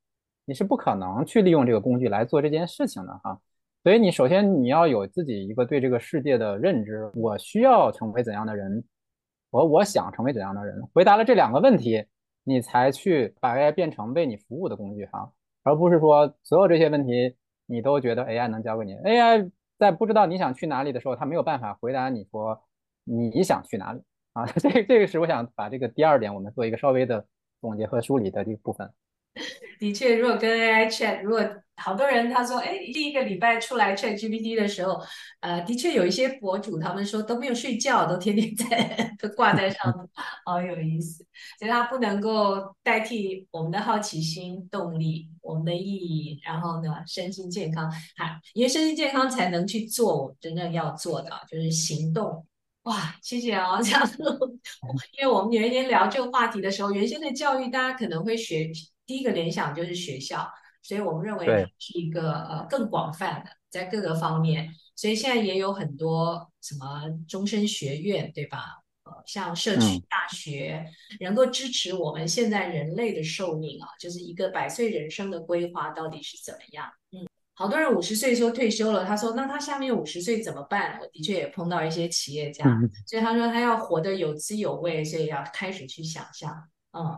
[0.47, 3.39] 你是不可能去利用这个工具来做这件事情的哈。
[3.83, 8.83] 所以你首先你要有自己一个对这个世界的认知，我需要成为怎样的人，
[9.51, 10.83] 我我想成为怎样的人。
[10.95, 12.07] 回答了这两个问题，
[12.43, 15.31] 你才去把 AI 变成为你服务的工具哈，
[15.63, 17.37] 而不是说所有这些问题
[17.67, 18.95] 你都觉得 AI 能教给你。
[18.95, 19.51] AI
[19.85, 22.61] 在不知道你想去哪里的时候，他没有办法回答你说。
[23.07, 24.01] 你想去哪里
[24.33, 24.47] 啊？
[24.57, 27.23] 这这个是我想把这个第二点，我们做一个稍微的
[27.61, 28.91] 总结和梳理的这个部分。
[29.79, 31.41] 的确，如果跟 AI chat，如果
[31.77, 35.01] 好多人他说，哎，第一个礼拜出来 chat GPT 的时候，
[35.41, 40.09] 呃，的确有一些博主他们说都没有睡觉，都天天在都挂在上面，
[40.47, 41.27] 好有意思。
[41.59, 52.47] 所以它不能够代替我们的好奇心、动力、我们的意义，然后呢，身心健康，哈，因为身心健康才能去做我真正要做的，就是行动。
[52.85, 53.81] 哇，谢谢啊！
[53.81, 54.03] 这样，
[55.19, 58.71] 因为我们原先聊这个话题的时候，原先的教育大家可能会学
[59.07, 60.49] 第一个联想就是学校，
[60.83, 68.83] 所以我们认为它是一个呃更广泛的，在各个方面，所以现在也有很多什么终身学院，对吧？
[69.05, 70.87] 呃，像社区大学，
[71.21, 76.91] 能够支持我们现在人类的寿命啊，就是一个百岁人生的规划到底是怎么样？
[77.13, 77.27] 嗯。
[77.57, 80.99] 好多人五十岁说退休了，他说那他下面五十岁怎么办？
[81.01, 82.65] 我的确也碰到一些企业家，
[83.07, 86.69] 所以他说他要活得有滋有味，所以要开始去想象。
[86.93, 87.17] 嗯，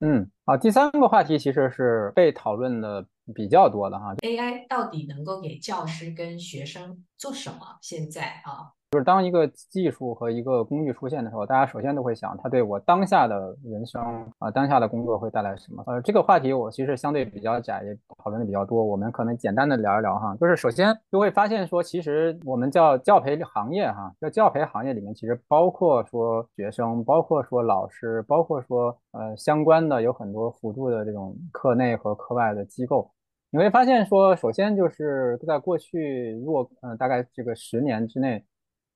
[0.00, 7.78] 嗯，好，第三个话题其实是被讨论的比较多的哈，AI 到底能够给教师跟学生做什么？
[7.82, 8.72] 现在啊。
[8.90, 14.02] 就是当一个技术和一个工具出现的时候，大家首先都会想，它对我当下的人生
[14.40, 15.80] 啊，当下的工作会带来什么？
[15.86, 18.84] 呃，这个话题我其实相对比较窄，也讨论的比较多。
[18.84, 20.36] 我们可能简单的聊一聊哈。
[20.40, 33.08] 就是首先就会发现说，其实我们叫教培行业哈，叫教培行业里面，其实包括说学生，包括说老师，包括说呃相关的有很多辅助的这种课内和课外的机构。
[33.52, 38.44] 你会发现说，首先就是在过去若嗯大概这个十年之内。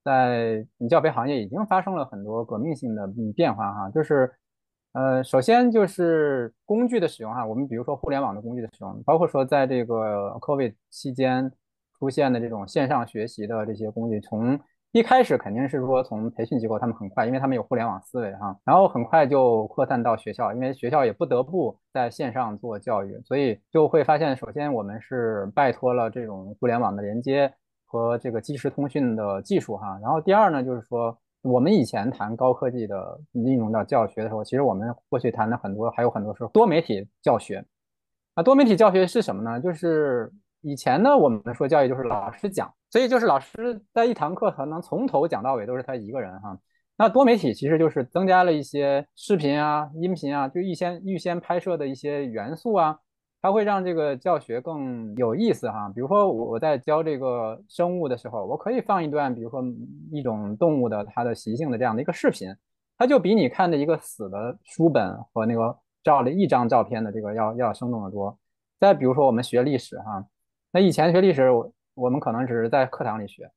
[0.05, 4.31] 在教培行业已经发生了很多革命性的变化哈，就是，
[4.93, 11.51] 呃，首先就是工具的使用哈，我们比如说互联网的工具的使用，包括说在这个 COVID 期间
[11.99, 14.61] 出现的这种线上学习的这些工具，从
[14.93, 27.55] 一开始肯定是说从培训机构他们很快，因为他们有互联网思维哈，然后很快就扩散到学校，因为学校也不得不在线上做教育，所以就会发现，首先我们是拜托了这种互联网的连接。
[27.95, 37.65] 和这个即时通讯的技术哈，然后第二呢，就是说我们以前谈高科技的应用到教学的时候，其实我们过去谈的很多，还有很多是多媒体教学。
[38.35, 39.61] 那多媒体教学是什么呢？
[39.61, 40.29] 就是
[40.63, 46.59] 以前呢，我们说教育就是老师讲，所以就是老师在一堂课可能从头讲到尾都是他一个人哈。
[46.97, 52.99] 那多媒体其实就是增加了一些视频啊、音频啊，就预先预先拍摄的一些元素啊。
[53.45, 59.63] 它会让这个教学更有意思哈，比如说我我在教这个生物的时候，我可以放一段，比如说
[60.11, 62.49] 一种动物的它的习性的这样的一个视频，
[62.97, 68.35] 它就比你看的一个死的书本和那个照了一张照片的这个要要生动的多。
[68.81, 70.25] 再比如说我们学历史哈，
[70.73, 71.51] 那以前学历史
[71.95, 73.51] 我们可能只是在课堂里学，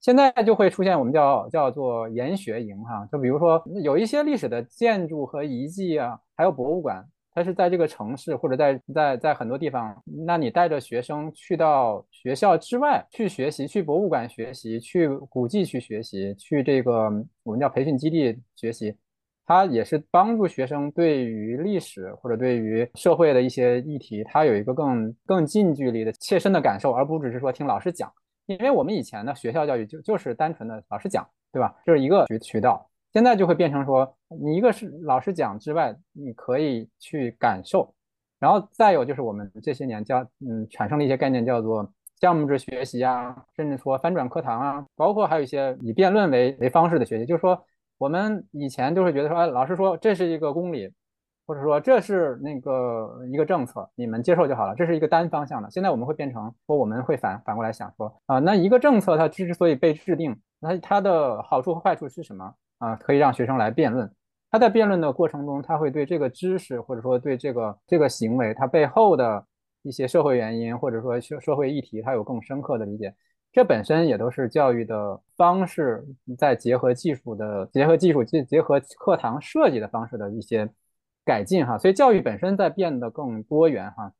[0.00, 7.04] 现在就会出现我们叫叫做研学营哈，就比如说有一些历史的建筑和遗迹啊，还有博物馆。
[7.34, 17.10] 它是在这个城市，或者在在在很多地方，那你带着学生去到学校之外去学习，去博物馆学习，去古迹去学习，去这个
[17.42, 18.94] 我们叫培训基地学习，
[19.46, 28.12] 它也是帮助学生对于历史或者对于社会的一些议题，它有一个更更近距离的切身的感受，而不只是说听老师讲，
[28.44, 31.74] 因为我们以前的学校教育就就是单纯的老师讲，对吧？
[31.86, 32.86] 这是一个渠渠道。
[33.12, 37.94] 现在就会变成说，你一个是老师讲之外，你可以去感受，
[38.38, 41.86] 然后再有就是我们这些年教嗯产生了一些概念，叫做
[42.20, 47.62] 项目制学习啊，甚至说翻转课堂啊，包括还有一些以辩论为为方式的学习，就是说
[47.98, 50.90] 我们以前就会觉得说，老师说这是一个公理，
[51.46, 55.70] 或者说这是那个一个政策，你们接受就好了，这是一个单方向的。
[55.70, 62.54] 现在我们会变成说，我们会反反过来想说，啊，那一个政策它之所以被制定，那它的好处和坏处是什么？
[62.82, 64.10] 啊，可以让学生来辩论。
[64.50, 69.46] 他在辩论的过程中，他会对这个知识，或者说对这个这个行为，它背后的
[69.82, 73.14] 一些社会原因，或者说社社会议题，他有更深刻的理解。
[73.52, 76.04] 这本身也都是教育的方式，
[76.36, 80.68] 在结合技术的结合技术结结合课堂设计的方式的一些
[81.24, 81.78] 改进哈。
[81.78, 84.12] 所以教育本身在变得更多元哈。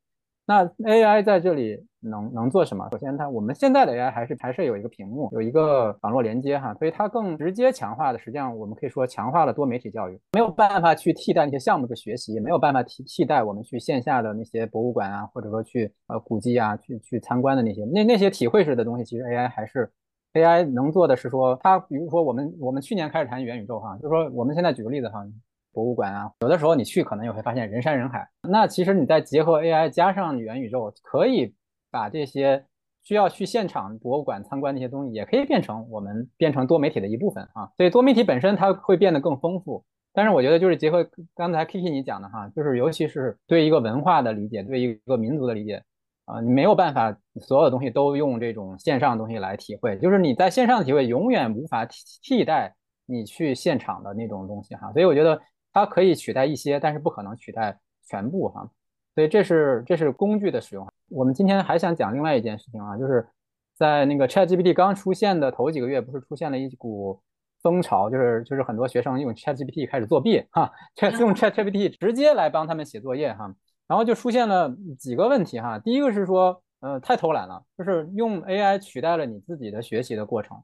[0.45, 2.85] 那 AI 在这里能能做什么？
[2.91, 19.89] 首先，它我们现在的 AI 还是还是有一个屏幕，有一个网络连接哈，所以它更直接强化的，实际上我们可以说强化了多媒体教育，没有办法去替代那些项目的学习，也没有办法替替代我们去线下的那些博物馆啊，或者说去呃古迹啊去去参观的那些那那些体会式的东西，其实 AI 还是
[20.33, 25.25] AI 能做的是说，它比如说我们我们去年开始谈元宇宙哈，就是说我们现在举个例子哈。
[25.73, 28.29] 博物馆啊，有的时候你去可能也会发现人山人海。
[28.47, 31.53] 那其实你再结合 AI 加上元宇宙，可以
[31.91, 32.63] 把这些
[33.01, 37.69] 需要去现场博物馆参观那些东西，也可以变成我们变成多媒体的一部分啊。
[37.75, 39.83] 所以多媒体本身它会变得更丰富。
[40.13, 41.03] 但是我觉得就是结合
[41.35, 45.83] 刚才 Kiki 你讲的哈，就是尤其是对一个文化的理解，对一个民族的理解
[46.25, 52.75] 啊，你没有办法所有的东西都用这种线上的东西来体会，就是你在线上的体会永远无法替替代
[53.07, 54.91] 你去现场的那种东西哈。
[54.93, 55.41] 所以我觉得。
[55.73, 58.69] 它可以取代一些，但是不可能取代全部哈，
[59.15, 60.87] 所以这是这是工具的使用。
[61.09, 63.27] 我们今天还想讲另外一件事情啊，就是
[63.75, 67.19] 在那个 ChatGPT 刚出现的头几个月，不是出现了一股
[67.61, 70.71] 风潮，就是就是很多学生用 ChatGPT 开始作弊哈，
[71.19, 73.53] 用 ChatGPT 直接来帮他们写作业哈，
[73.87, 75.79] 然后就出现了几个问题哈。
[75.79, 80.61] 第一个是说，呃，太偷懒了，就是用 AI 取代了你自己的学习的过程。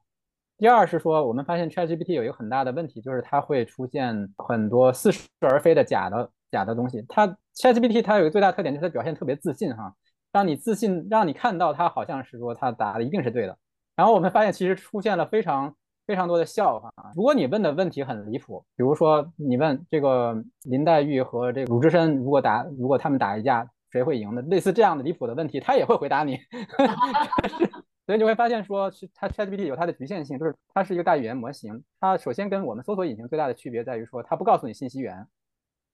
[0.60, 7.02] 第二是说，我们发现 ChatGPT 有一个很大的问题，就是它会出现很多似是而非的假的假的东西。
[7.08, 9.94] 它 ChatGPT 它有一个最大特点，就是它表现特别自信哈，
[10.30, 13.56] 让你自信，让你看到它好像是说它答的一定是对的。
[13.96, 15.74] 然后我们发现其实出现了非常
[16.06, 16.92] 非常多的笑话。
[17.16, 26.38] 如果你问的问题很离谱，比如说你问这个林黛玉和这个鲁智深如果打如果他们打一架谁会赢的，类似这样的离谱的问题，他也会回答你。
[28.10, 31.84] 所以你会发现，说它 ChatGPT 有它的局限性，就是它是一个大语言模型。
[32.00, 35.24] 它首先跟我们搜索引擎最大的区别在于说，它不告诉你信息源，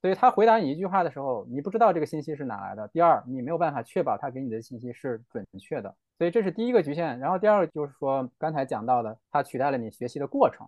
[0.01, 2.89] 所以它回答你一句话的时候，你不知道这个信息是哪来的。
[2.89, 5.95] 第二，你没有办法确保它给你的信息是准确的。
[6.17, 7.19] 所以这是第一个局限。
[7.19, 10.67] 然后第二个就是说，刚才讲到的，它取代了你学习的过程。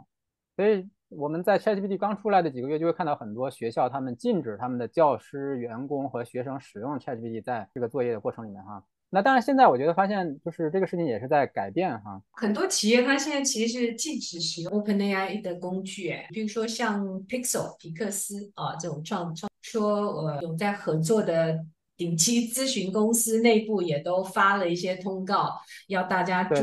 [0.54, 8.84] 所以我们在 ChatGPT 刚出来的几个月，就会看到很多学校他们禁止他们的教师、员工和学生使用 ChatGPT 在这个作业的过程里面哈。
[9.10, 12.20] 那当然，现在我觉得发现就是这个事情也是在改变哈。
[12.32, 21.64] 很多企业它现在其实是禁止使用 OpenAI 的工具，哎，比如说像 Pixel 皮克斯啊这种创创说，呃，有在合作的
[21.96, 26.54] 顶级咨询公司内部也都发了一些通告，要大家注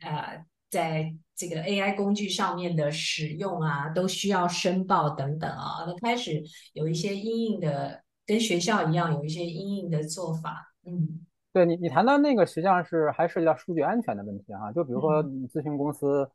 [0.00, 5.86] 呃，在这个 AI 工具上面的使用啊，都需要申报等等啊。
[5.86, 6.42] 那开始
[6.74, 11.24] 有一些阴影的，跟学校一样有一些阴影的做法，嗯。
[11.52, 14.70] 对你，你谈到那个实际上是还涉及到数据安全的问题哈。
[14.72, 16.30] 就比如说咨询公司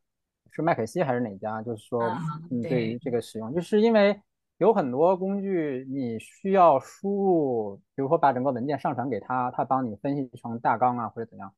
[0.52, 2.02] 是麦肯锡还是哪家，就是说，
[2.50, 4.20] 你，对于这个使用，就是因为
[4.58, 11.54] 有很多工具你需要输入，比如说把整个文件上传给他，他帮你分析成大纲啊或者怎样。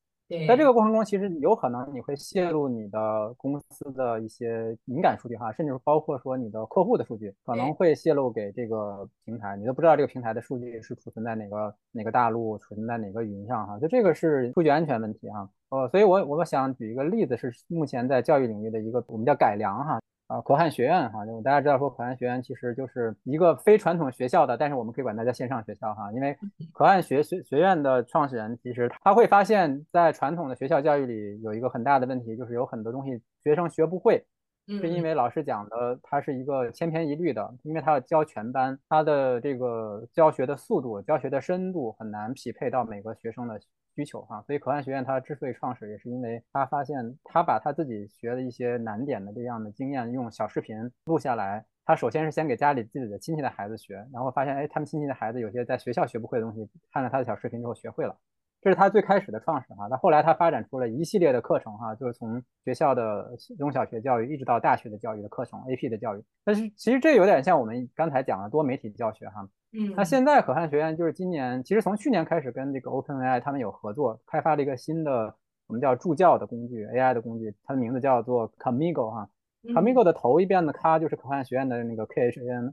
[0.47, 15.47] 在这个过程中，其实有可能你会泄露你的公司的一些敏感数据哈，甚至包括说你的客户的数据，可能会泄露给这个平台，你都不知道这个平台的数据是储存在哪个哪个大陆，储存在哪个云上哈，就这个是数据安全问题哈。
[15.69, 19.99] 呃，所以我我想举一个例子，是目前在教育领域的一个我们叫改良哈。
[20.28, 26.36] 啊，可汗学院哈，就大家知道说，可汗学院其实就是一个非传统学校的，但是我们可以管它叫线上学校哈，因为
[26.73, 34.26] 可汗学学学院的创始人其实他会发现，在传统的学校教育里有一个很大的问题，就是有很多东西学生学不会，
[34.67, 43.59] 是因为老师讲的他是一个千篇一律的，因为他要教全班，他的这个教学的速度、教学的深度很难匹配到每个学生的。
[43.95, 51.65] 需求哈，所以可汗学院它之所以创始，也是因为他发现他把他自己学的一些难点的这样的经验用小视频录下来。
[51.85, 58.17] 他首先是先给家里自己的亲戚的孩子学，然后发现哎，他们亲戚的孩子有些在学校学不会的东西，看了他的小视频之后学会了。
[58.61, 59.85] 这是他最开始的创始哈。
[59.91, 66.23] 那后来他发展出了一系列的课程哈，就是从学校的中小学教育一直到大学的教育的课程，AP 的教育。
[66.43, 69.47] 但是其实这有点像我们刚才讲的多媒体教学哈。
[69.78, 75.36] 嗯，那现在可汗学院就是今年，其实从去年开始跟这个 OpenAI 他们有合作，开发了一个新的
[75.67, 79.30] 我们叫助教的工具，AI 的工具，它的名字叫做 Camigo 哈。
[79.63, 82.71] Camigo 的头一遍的咖就是可汗学院的那个 KHN，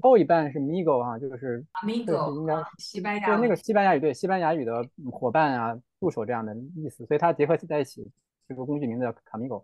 [0.00, 8.10] 后一半是 Migo 哈，就是 Amigo，应该西班牙，对那个西班牙语对西班牙语的伙伴啊助手这样的意思，所以它结合在一起，
[8.48, 9.62] 这个工具名字叫 Camigo。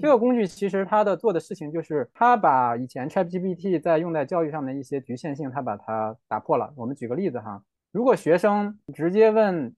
[0.00, 6.72] 这个工具其实它的做的事情就是，它把以前 ChatGPT 在用在教育上的一些局限性，它把它打破了。
[6.76, 9.74] 我们举个例子哈，如果学生直接问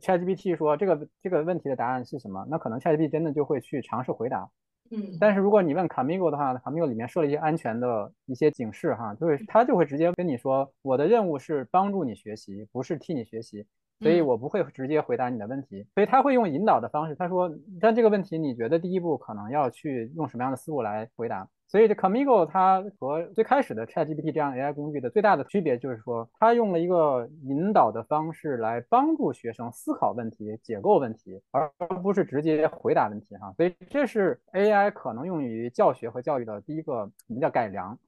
[0.00, 4.48] ChatGPT 说这个这个问题的答案是什么，那可能 ChatGPT 真的就会去尝试回答。
[4.90, 13.66] 嗯，但是如果你问 Camigo 的话，Camigo 里面设了一些安全的一些警示哈，就是它就会直接跟你说，我的任务是帮助你学习，不是替你学习。
[14.00, 15.86] 所以我不会直接回答你的问题。
[15.94, 31.70] 所以他会用引导的方式，他说：“但这个问题，你觉得第一步可能要去用什么样的思路来回答？”所以这 Comigo 它和最开始的 ChatGPT 这样 AI 工具的最大的区别就是说，它用了一个引导的方式来帮助学生思考问题、解构问题，而
[32.02, 33.52] 不是直接回答问题哈。
[33.54, 37.98] 所以这是 AI 可能用于教学和教育的第一个什么叫改良。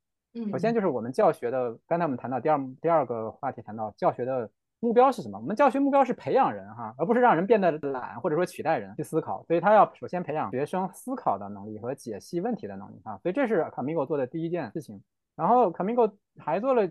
[0.50, 4.48] 首先就是我们教学的，刚才我们谈到第二第二个话题谈到教学的。
[4.80, 5.38] 目标是什么？
[5.38, 9.44] 我们教学目标是培养人哈，而不是让人变得懒，或者说取代人去思考。
[9.44, 13.18] 所以他要首先培养学生思考的能力和解析问题的能力啊。
[13.22, 15.00] 所以这是 Camigo 做的第一件事情。
[15.36, 16.84] 然后 Camigo 还做了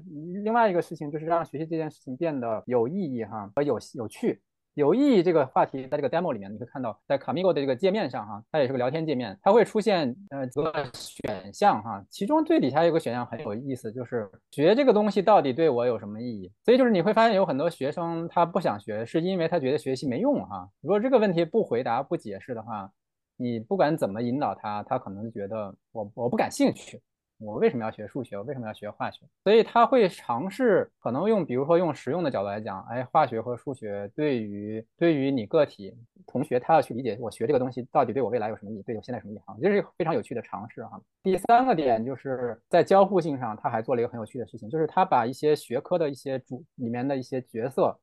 [0.43, 4.41] 另外一个事情，就是让学习这件事情变得有意义哈和有有趣。
[4.80, 16.49] 有意义这个话题，在这个 demo 里面，你会看到，在 Camigo 的这个界面上，哈，它也是个聊天界面，它会出现呃几个选项，哈，其中最底下有个选项很有意思，就是学这个东西到底对我有什么意义？
[16.63, 20.69] 所以就是你会发现有很多学生他不想学，是因为他觉得学习没用，哈。
[20.82, 22.89] 如果这个问题不回答不解释的话，
[23.36, 27.01] 你不管怎么引导他，他可能觉得我我不感兴趣。
[27.39, 28.37] 我为什么要学数学？
[28.37, 29.25] 我为什么要学化学？
[29.43, 35.95] 所以他会尝试可能用，比如说用实用的角度来讲，哎，化学和数学对于对于你个体
[36.27, 39.55] 同学，他要去理解我学这个东西到底对我未来有什么意义，对我现在什么意义啊？
[39.61, 40.99] 这是非常有趣的尝试哈。
[41.23, 47.97] 第三个点就是在交互性上，他还做了一个很有趣的事情，就是他把一些学科的一些主里面的一些角色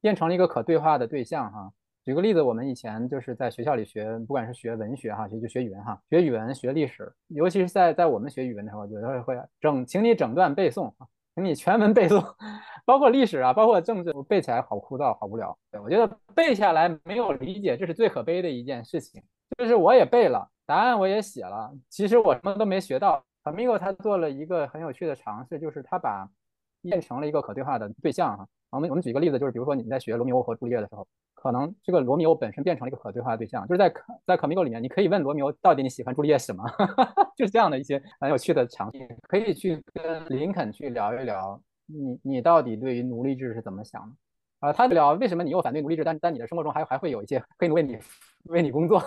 [0.00, 1.72] 变成了一个可对话的对象哈。
[2.04, 12.20] 举个例子，我们以前就是在学校里学，不管是学文学哈，学就学语文哈，学语文学历史，尤其是在在我们学语文的时候，有的时候会整，请你整段背诵啊，请你全文背诵，
[12.84, 15.56] 包括历史啊，包括政治，背起来好枯燥，好无聊。
[15.70, 19.22] 对我觉得背下来没有理解，这是最可悲的一件事情。
[19.56, 23.22] 就是我也背了，答案我也写了，其实我什么都没学到。
[23.44, 26.28] Amigo 他做了一个很有趣的尝试，就是他把
[26.80, 28.46] 变成了一个可对话的对象哈。
[28.72, 31.06] 我们我们举个例子，就是比如说你在学罗密欧和朱丽叶的时候。
[31.34, 36.64] 可能这个罗密欧本身变成了一个可对话的对象，就是在可在可米欧里面，你可以问罗密欧到底你喜欢朱丽叶什么，
[37.36, 44.68] 就是这样的一些很有趣的场景，可以去跟林肯去聊一聊，你你到底对于奴隶制是怎么想的？
[44.68, 47.98] 啊，他聊为什么你又反对奴隶制，但但你的生活中还还会有一些可以为你
[48.44, 49.02] 为你工作，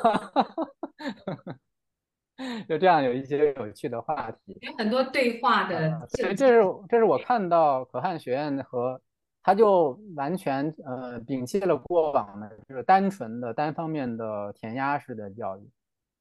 [2.68, 9.00] 就这样有一些有趣的话题，有很多对话的，这这是这是我看到可汗学院和。
[9.46, 15.70] 他就完全呃摒弃了过往的，就是单纯的单方面的填鸭式的教育，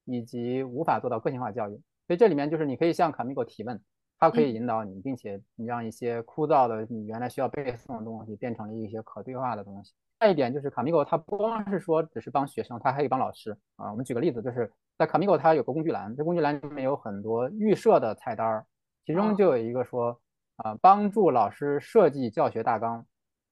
[0.05, 1.72] 以及无法做到个性化教育。
[2.07, 3.81] 所以这里面就是你可以向卡米狗提问，
[4.18, 9.95] 它可以引导你，并且你让一些枯燥的你原来需要背诵的东西变成了一些可对话的东西。
[10.20, 13.91] 再一点就是卡米狗它不光是说只是帮学生，它还可以帮老师啊。
[13.91, 18.66] 我们举个例子，就是在卡米狗它有个工具栏，这工具栏里面有很多预设的菜单，
[19.07, 20.20] 其中就有一个说
[20.57, 23.03] 啊帮助老师设计教学大纲。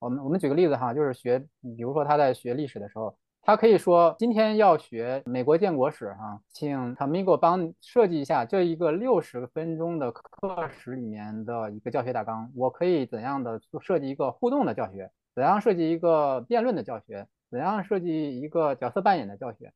[0.02, 1.38] 我们我们举个例子哈，就是学，
[1.76, 12.50] 比如说他在学历史的时候，他可以说今天要学美国建国史哈，请 Tamigo 帮设计一下这一个六十分钟的课时里面的一个教学大纲。
[12.56, 15.08] 我可以怎样的设计一个互动的教学？
[15.36, 17.28] 怎样设计一个辩论的教学？
[17.48, 19.72] 怎样设计一个角色扮演的教学？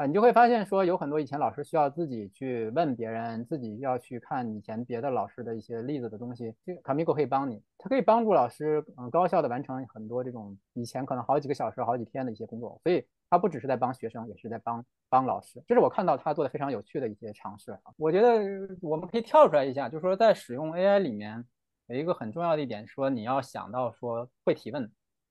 [0.00, 15.62] 啊，你就会发现说，有很多以前老师需要自己去问别人，自己要去看以前别的老师的一些例子的东西，这个 Camigo 可以帮你，它可以帮助老师嗯高效的完成很多这种以前可能好几个小时、好几天的一些工作，所以它不只是在帮学生，也是在帮帮老师。
[15.68, 17.78] 这是我看到他做的非常有趣的一些尝试。
[17.98, 18.40] 我觉得
[18.80, 21.44] 我们可以跳出来一下，就是说在使用 AI 里面
[21.88, 24.90] 有一个很重要的一点，说你要想到说会提问。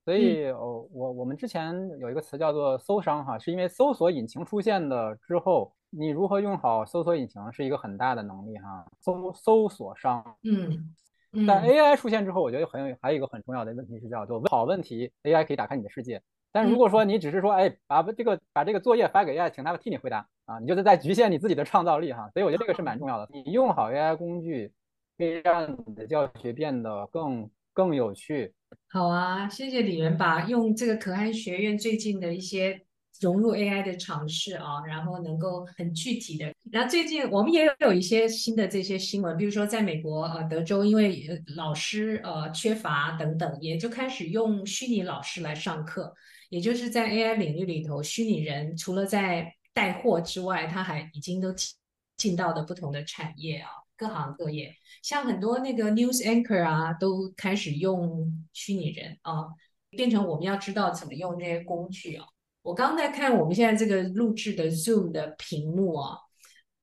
[0.10, 8.84] 所以，哦，我我们之前有一个词叫做搜商哈，是因为搜索引擎出现的之后，你如何用好搜索引擎是一个很大的能力哈。
[9.00, 16.20] 搜搜索商，嗯，但 AI 出现之后，我觉得很有还有一个很重要的问题是叫做好问题，AI 可以打开你的世界。
[16.52, 22.28] 但如果说你只是说，哎，把这个把这个作业发给 AI，请他替你回答啊，你就是在局限你自己的创造力哈。
[22.34, 23.30] 所以我觉得这个是蛮重要的。
[23.32, 24.74] 你用好 AI 工具，
[25.16, 28.54] 可以让你的教学变得更更有趣。
[28.88, 32.80] 好啊，谢谢李元吧用这个可汗学院最近的一些
[33.20, 36.54] 融入 AI 的尝试啊，然后能够很具体的。
[36.72, 46.14] 然后最近我们也有一些新的这些新闻，比如说在美国呃德州，因为老师呃缺乏等等，也就开始用虚拟老师来上课，
[46.50, 51.54] 也就是在 AI 领域里头，虚拟人除了在带货之外，他还已经都
[52.18, 53.70] 进到的不同的产业啊。
[54.00, 54.74] 各行各业，
[55.04, 59.46] 像很多那个 news anchor 啊，都开始用虚拟人啊，
[59.90, 62.26] 变成我们要知道怎么用这些工具啊。
[62.62, 66.18] 我刚在看我们现在这个录制的 Zoom 的屏幕啊，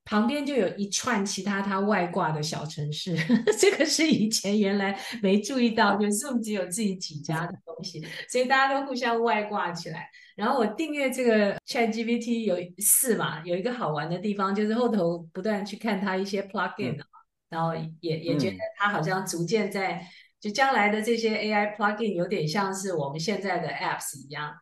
[0.06, 3.14] 旁边就有一串其他它外挂的小城市，
[3.58, 10.08] 这个是以前原来没注意到，就 Zoom 只有自己几家的东西，所以大家都互相外挂起来。
[10.36, 16.96] 然后我订阅这个 ChatGPT 有四嘛，有一个好玩的地方就是后头不断去看它一些 plugin
[17.48, 20.06] 然后也也觉得它好像逐渐在
[20.38, 24.52] 就将来的这些 AI plugin 有点像是我们现在的 apps 一样。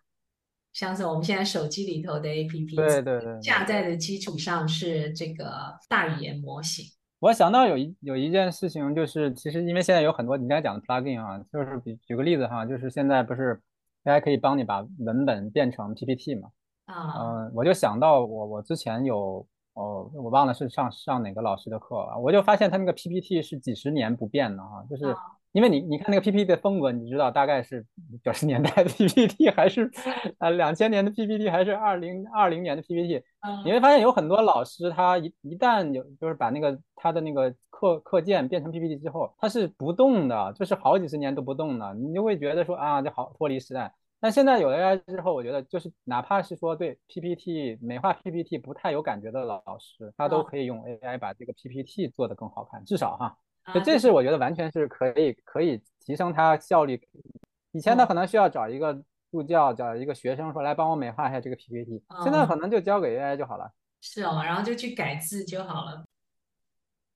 [0.74, 6.84] 像是我们现在手机里头的 APP，对对对，下载的基础上是这个大语言模型。
[7.20, 13.62] 我想到有一有一件事情，就是其实因为现在有很多你刚才讲的 plugin 啊，就是比举个例子哈，就是现在不是
[14.02, 16.48] AI 可以帮你把文本变成 PPT 嘛？
[16.86, 25.14] 啊，嗯，我就想到我我之前有哦，我忘了是上上哪个老师的课了，我就发现他那个 PPT 是几十年不变的哈，就是。
[25.54, 27.86] 因为你你看那个 PPT 的风格，你知道大概是
[28.24, 29.88] 九十年代的 PPT 还是
[30.40, 33.22] 呃两千年的 PPT 还是二零二零年的 PPT？
[33.64, 43.94] 你会发现有很多老师他一一旦有就是把那个他的那个课课件变成 PPT 之后，他是不动的，就是好几十年都不动的，你就会觉得说啊，这好脱离时代。
[44.18, 53.36] 但现在有了 AI 之后，我觉得就是哪怕是说对 PPT 美化 PPT 不太有感觉的老师，他都可以用 AI 把这个 PPT 做得更好看，至少哈。
[53.72, 57.00] 所以这是我觉得完全是可以可以提升它效率。
[57.72, 58.96] 以前他可能需要找一个
[59.30, 63.70] 助教，找一个学生说来帮我美化一下这个 PPT，现在可能就交给 AI 就好了。
[64.00, 66.04] 是哦，然后就去改字就好了。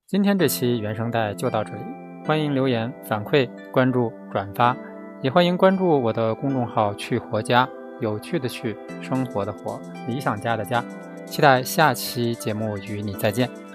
[0.06, 1.82] 今天这期原声带就到这里，
[2.26, 4.76] 欢迎留言反馈、关注、转发，
[5.22, 7.68] 也欢迎关注我的公众号“去活家”，
[8.00, 9.78] 有趣的去，生活的活，
[10.08, 10.82] 理想家的家。
[11.26, 13.67] 期待下期节目与你再见。